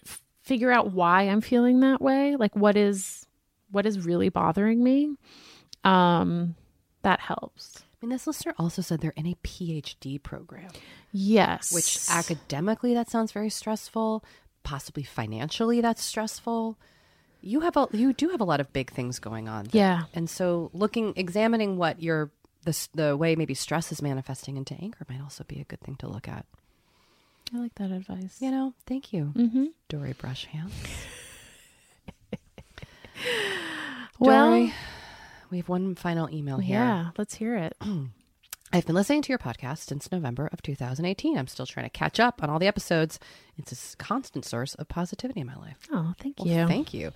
f- 0.06 0.22
figure 0.42 0.70
out 0.70 0.92
why 0.92 1.22
I'm 1.22 1.40
feeling 1.40 1.80
that 1.80 2.00
way, 2.00 2.36
like 2.36 2.54
what 2.54 2.76
is 2.76 3.26
what 3.70 3.86
is 3.86 4.04
really 4.06 4.28
bothering 4.28 4.82
me, 4.82 5.16
um 5.82 6.54
that 7.02 7.20
helps. 7.20 7.80
I 7.80 8.06
mean, 8.06 8.10
this 8.10 8.26
listener 8.26 8.54
also 8.58 8.80
said 8.82 9.00
they're 9.00 9.12
in 9.16 9.26
a 9.26 9.34
PhD 9.42 10.22
program, 10.22 10.68
Yes. 11.10 11.72
which 11.72 11.98
academically 12.10 12.94
that 12.94 13.10
sounds 13.10 13.32
very 13.32 13.50
stressful. 13.50 14.24
Possibly 14.62 15.02
financially, 15.02 15.80
that's 15.80 16.02
stressful. 16.04 16.78
You 17.46 17.60
have 17.60 17.76
a 17.76 17.86
you 17.92 18.12
do 18.14 18.30
have 18.30 18.40
a 18.40 18.44
lot 18.44 18.60
of 18.60 18.72
big 18.72 18.90
things 18.90 19.18
going 19.18 19.48
on. 19.48 19.64
there. 19.64 19.82
Yeah. 19.82 20.02
and 20.14 20.30
so 20.30 20.70
looking, 20.72 21.12
examining 21.16 21.76
what 21.76 22.00
your 22.02 22.30
the 22.64 22.88
the 22.94 23.16
way 23.16 23.36
maybe 23.36 23.52
stress 23.54 23.92
is 23.92 24.00
manifesting 24.00 24.56
into 24.56 24.74
anger 24.80 25.04
might 25.08 25.20
also 25.20 25.44
be 25.44 25.60
a 25.60 25.64
good 25.64 25.80
thing 25.80 25.96
to 25.96 26.08
look 26.08 26.26
at. 26.28 26.46
I 27.54 27.58
like 27.58 27.74
that 27.76 27.90
advice. 27.90 28.38
You 28.40 28.50
know, 28.50 28.72
thank 28.86 29.12
you, 29.12 29.32
Mhm. 29.36 29.68
Doree. 29.90 30.14
Well, 34.18 34.50
Doree, 34.50 34.72
we 35.50 35.58
have 35.58 35.68
one 35.68 35.94
final 35.94 36.30
email 36.30 36.58
here. 36.58 36.78
yeah, 36.78 37.10
let's 37.18 37.34
hear 37.34 37.56
it. 37.56 37.76
I've 38.74 38.86
been 38.86 38.96
listening 38.96 39.22
to 39.22 39.28
your 39.28 39.38
podcast 39.38 39.86
since 39.86 40.10
November 40.10 40.48
of 40.52 40.60
2018. 40.60 41.38
I'm 41.38 41.46
still 41.46 41.64
trying 41.64 41.86
to 41.86 41.90
catch 41.90 42.18
up 42.18 42.42
on 42.42 42.50
all 42.50 42.58
the 42.58 42.66
episodes. 42.66 43.20
It's 43.56 43.94
a 43.94 43.96
constant 43.98 44.44
source 44.44 44.74
of 44.74 44.88
positivity 44.88 45.42
in 45.42 45.46
my 45.46 45.54
life. 45.54 45.78
Oh, 45.92 46.12
thank 46.18 46.40
Well, 46.40 46.48
you. 46.48 46.66
Thank 46.66 46.92
you. 46.92 47.12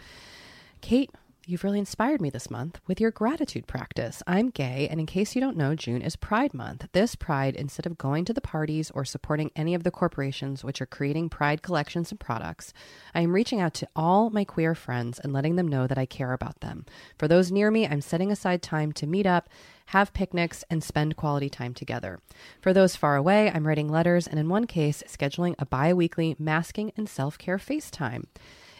Kate, 0.83 1.11
You've 1.49 1.65
really 1.65 1.79
inspired 1.79 2.21
me 2.21 2.29
this 2.29 2.51
month 2.51 2.79
with 2.87 3.01
your 3.01 3.11
gratitude 3.11 3.67
practice. 3.67 4.23
I'm 4.27 4.51
gay, 4.51 4.87
and 4.91 5.01
in 5.01 5.07
case 5.07 5.35
you 5.35 5.41
don't 5.41 5.57
know, 5.57 5.75
June 5.75 6.03
is 6.03 6.15
Pride 6.15 6.53
Month. 6.53 6.87
This 6.93 7.15
Pride, 7.15 7.57
instead 7.57 7.87
of 7.87 7.97
going 7.97 8.27
to 8.27 8.35
the 8.35 8.43
parties 8.43 8.91
or 8.91 9.07
supporting 9.07 9.51
any 9.57 9.75
of 9.75 9.83
the 9.83 9.91
corporations 9.91 10.63
which 10.63 10.83
are 10.83 10.87
creating 10.87 11.31
Pride 11.31 11.63
collections 11.63 12.11
and 12.11 12.21
products, 12.21 12.75
I 13.15 13.23
am 13.23 13.35
reaching 13.35 13.63
out 13.63 13.73
to 13.75 13.89
all 13.97 14.29
my 14.29 14.45
queer 14.45 14.75
friends 14.75 15.19
and 15.19 15.33
letting 15.33 15.57
them 15.57 15.69
know 15.69 15.87
that 15.87 15.97
I 15.97 16.05
care 16.05 16.35
about 16.35 16.61
them. 16.61 16.85
For 17.17 17.27
those 17.27 17.51
near 17.51 17.71
me, 17.71 17.89
I'm 17.89 18.03
setting 18.03 18.31
aside 18.31 18.61
time 18.61 18.93
to 18.93 19.07
meet 19.07 19.25
up, 19.25 19.49
have 19.89 20.13
picnics, 20.13 20.65
and 20.69 20.85
spend 20.85 21.17
quality 21.17 21.49
time 21.49 21.73
together. 21.73 22.21
For 22.61 22.75
those 22.75 22.95
far 22.95 23.17
away, 23.17 23.51
I'm 23.51 23.67
writing 23.67 23.89
letters 23.89 24.27
and, 24.27 24.39
in 24.39 24.51
one 24.51 24.67
case, 24.67 25.03
scheduling 25.07 25.55
a 25.59 25.65
bi 25.65 25.95
weekly 25.95 26.37
masking 26.39 26.93
and 26.97 27.09
self 27.09 27.39
care 27.39 27.57
FaceTime. 27.57 28.25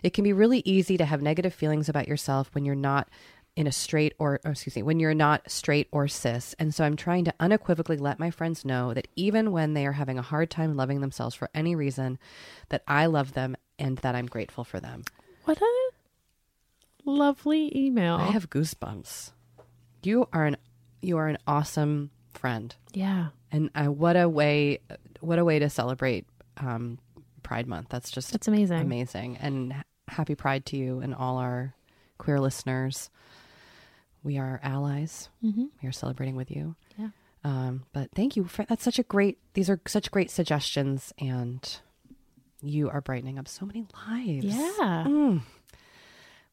It 0.03 0.13
can 0.13 0.23
be 0.23 0.35
really 0.35 0.63
easy 0.67 0.99
to 0.99 1.07
have 1.07 1.23
negative 1.23 1.55
feelings 1.55 1.89
about 1.89 2.09
yourself 2.09 2.51
when 2.55 2.67
you're 2.67 2.75
not 2.75 3.09
in 3.57 3.67
a 3.67 3.73
straight 3.73 4.13
or, 4.19 4.39
or, 4.45 4.51
excuse 4.51 4.77
me, 4.77 4.83
when 4.83 5.01
you're 5.01 5.15
not 5.15 5.51
straight 5.51 5.89
or 5.93 6.09
cis. 6.09 6.55
And 6.59 6.75
so 6.75 6.85
I'm 6.85 6.95
trying 6.95 7.25
to 7.25 7.35
unequivocally 7.41 7.97
let 7.97 8.21
my 8.21 8.31
friends 8.31 8.67
know 8.67 8.93
that 8.93 9.09
even 9.17 9.51
when 9.51 9.73
they 9.73 9.87
are 9.87 9.93
having 9.93 10.19
a 10.19 10.23
hard 10.23 10.51
time 10.51 10.77
loving 10.77 11.01
themselves 11.01 11.35
for 11.35 11.49
any 11.55 11.75
reason, 11.75 12.19
that 12.69 12.83
I 12.87 13.07
love 13.07 13.33
them 13.33 13.57
and 13.79 13.97
that 13.99 14.15
I'm 14.15 14.27
grateful 14.27 14.63
for 14.63 14.79
them. 14.79 15.05
What 15.47 15.61
a 15.61 15.89
lovely 17.07 17.73
email. 17.75 18.17
I 18.17 18.27
have 18.27 18.51
goosebumps. 18.51 19.33
You 20.03 20.29
are 20.33 20.45
an 20.45 20.59
you 21.01 21.17
are 21.19 21.29
an 21.29 21.39
awesome 21.47 22.11
friend. 22.35 22.75
yeah. 22.93 23.29
And 23.51 23.71
uh, 23.75 23.87
what 23.87 24.15
a 24.17 24.29
way 24.29 24.81
what 25.21 25.39
a 25.39 25.45
way 25.45 25.59
to 25.59 25.71
celebrate 25.71 26.27
um, 26.59 26.99
Pride 27.43 27.67
Month. 27.67 27.89
That's 27.89 28.11
just 28.11 28.31
That's 28.31 28.47
amazing. 28.47 28.81
amazing. 28.81 29.39
And 29.39 29.75
happy 30.07 30.35
Pride 30.35 30.67
to 30.67 30.77
you 30.77 31.01
and 31.01 31.15
all 31.15 31.39
our 31.39 31.75
queer 32.19 32.39
listeners. 32.41 33.09
We 34.23 34.37
are 34.37 34.61
allies. 34.63 35.31
Mm-hmm. 35.43 35.65
We 35.83 35.89
are 35.89 35.93
celebrating 35.93 36.37
with 36.37 36.51
you. 36.51 36.77
Yeah. 36.99 37.09
Um, 37.43 37.87
but 37.95 38.11
thank 38.15 38.37
you 38.37 38.45
for 38.45 38.65
that's 38.67 38.85
such 38.85 38.99
a 38.99 39.03
great. 39.05 39.39
These 39.55 39.71
are 39.71 39.81
such 39.87 40.11
great 40.11 40.31
suggestions, 40.31 41.15
and 41.19 41.81
you 42.61 42.91
are 42.91 43.01
brightening 43.01 43.39
up 43.39 43.49
so 43.49 43.65
many 43.65 43.87
lives. 44.09 44.45
Yeah. 44.45 45.05
Mm. 45.09 45.41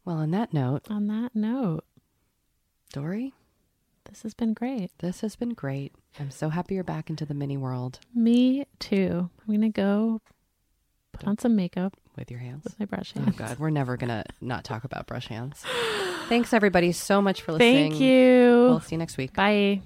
Well, 0.05 0.17
on 0.17 0.31
that 0.31 0.53
note, 0.53 0.83
On 0.89 1.07
that 1.07 1.35
note, 1.35 1.83
Doree, 2.93 3.33
this 4.05 4.23
has 4.23 4.33
been 4.33 4.53
great. 4.53 4.91
this 4.99 5.21
has 5.21 5.35
been 5.35 5.49
great. 5.49 5.93
I'm 6.19 6.31
so 6.31 6.49
happy 6.49 6.75
you're 6.75 6.83
back 6.83 7.09
into 7.09 7.25
the 7.25 7.33
mini 7.33 7.57
world 7.57 7.99
Me 8.13 8.65
too. 8.79 9.29
I'm 9.47 9.53
gonna 9.53 9.69
go 9.69 10.21
put 11.11 11.27
on 11.27 11.37
some 11.37 11.55
makeup 11.55 11.95
with 12.17 12.29
your 12.31 12.39
hands. 12.39 12.63
with 12.63 12.79
my 12.79 12.85
brush 12.85 13.13
Oh. 13.17 13.31
God, 13.37 13.59
we're 13.59 13.69
never 13.69 13.97
gonna 13.97 14.23
not 14.41 14.63
talk 14.63 14.83
about 14.83 15.07
brush 15.07 15.27
hands. 15.27 15.63
Thanks 16.29 16.53
everybody 16.53 16.91
so 16.91 17.21
much 17.21 17.41
for 17.41 17.51
listening. 17.53 17.91
Thank 17.91 18.01
you. 18.01 18.67
We'll 18.69 18.79
see 18.79 18.95
you 18.95 18.99
next 18.99 19.17
week. 19.17 19.33
Bye. 19.33 19.81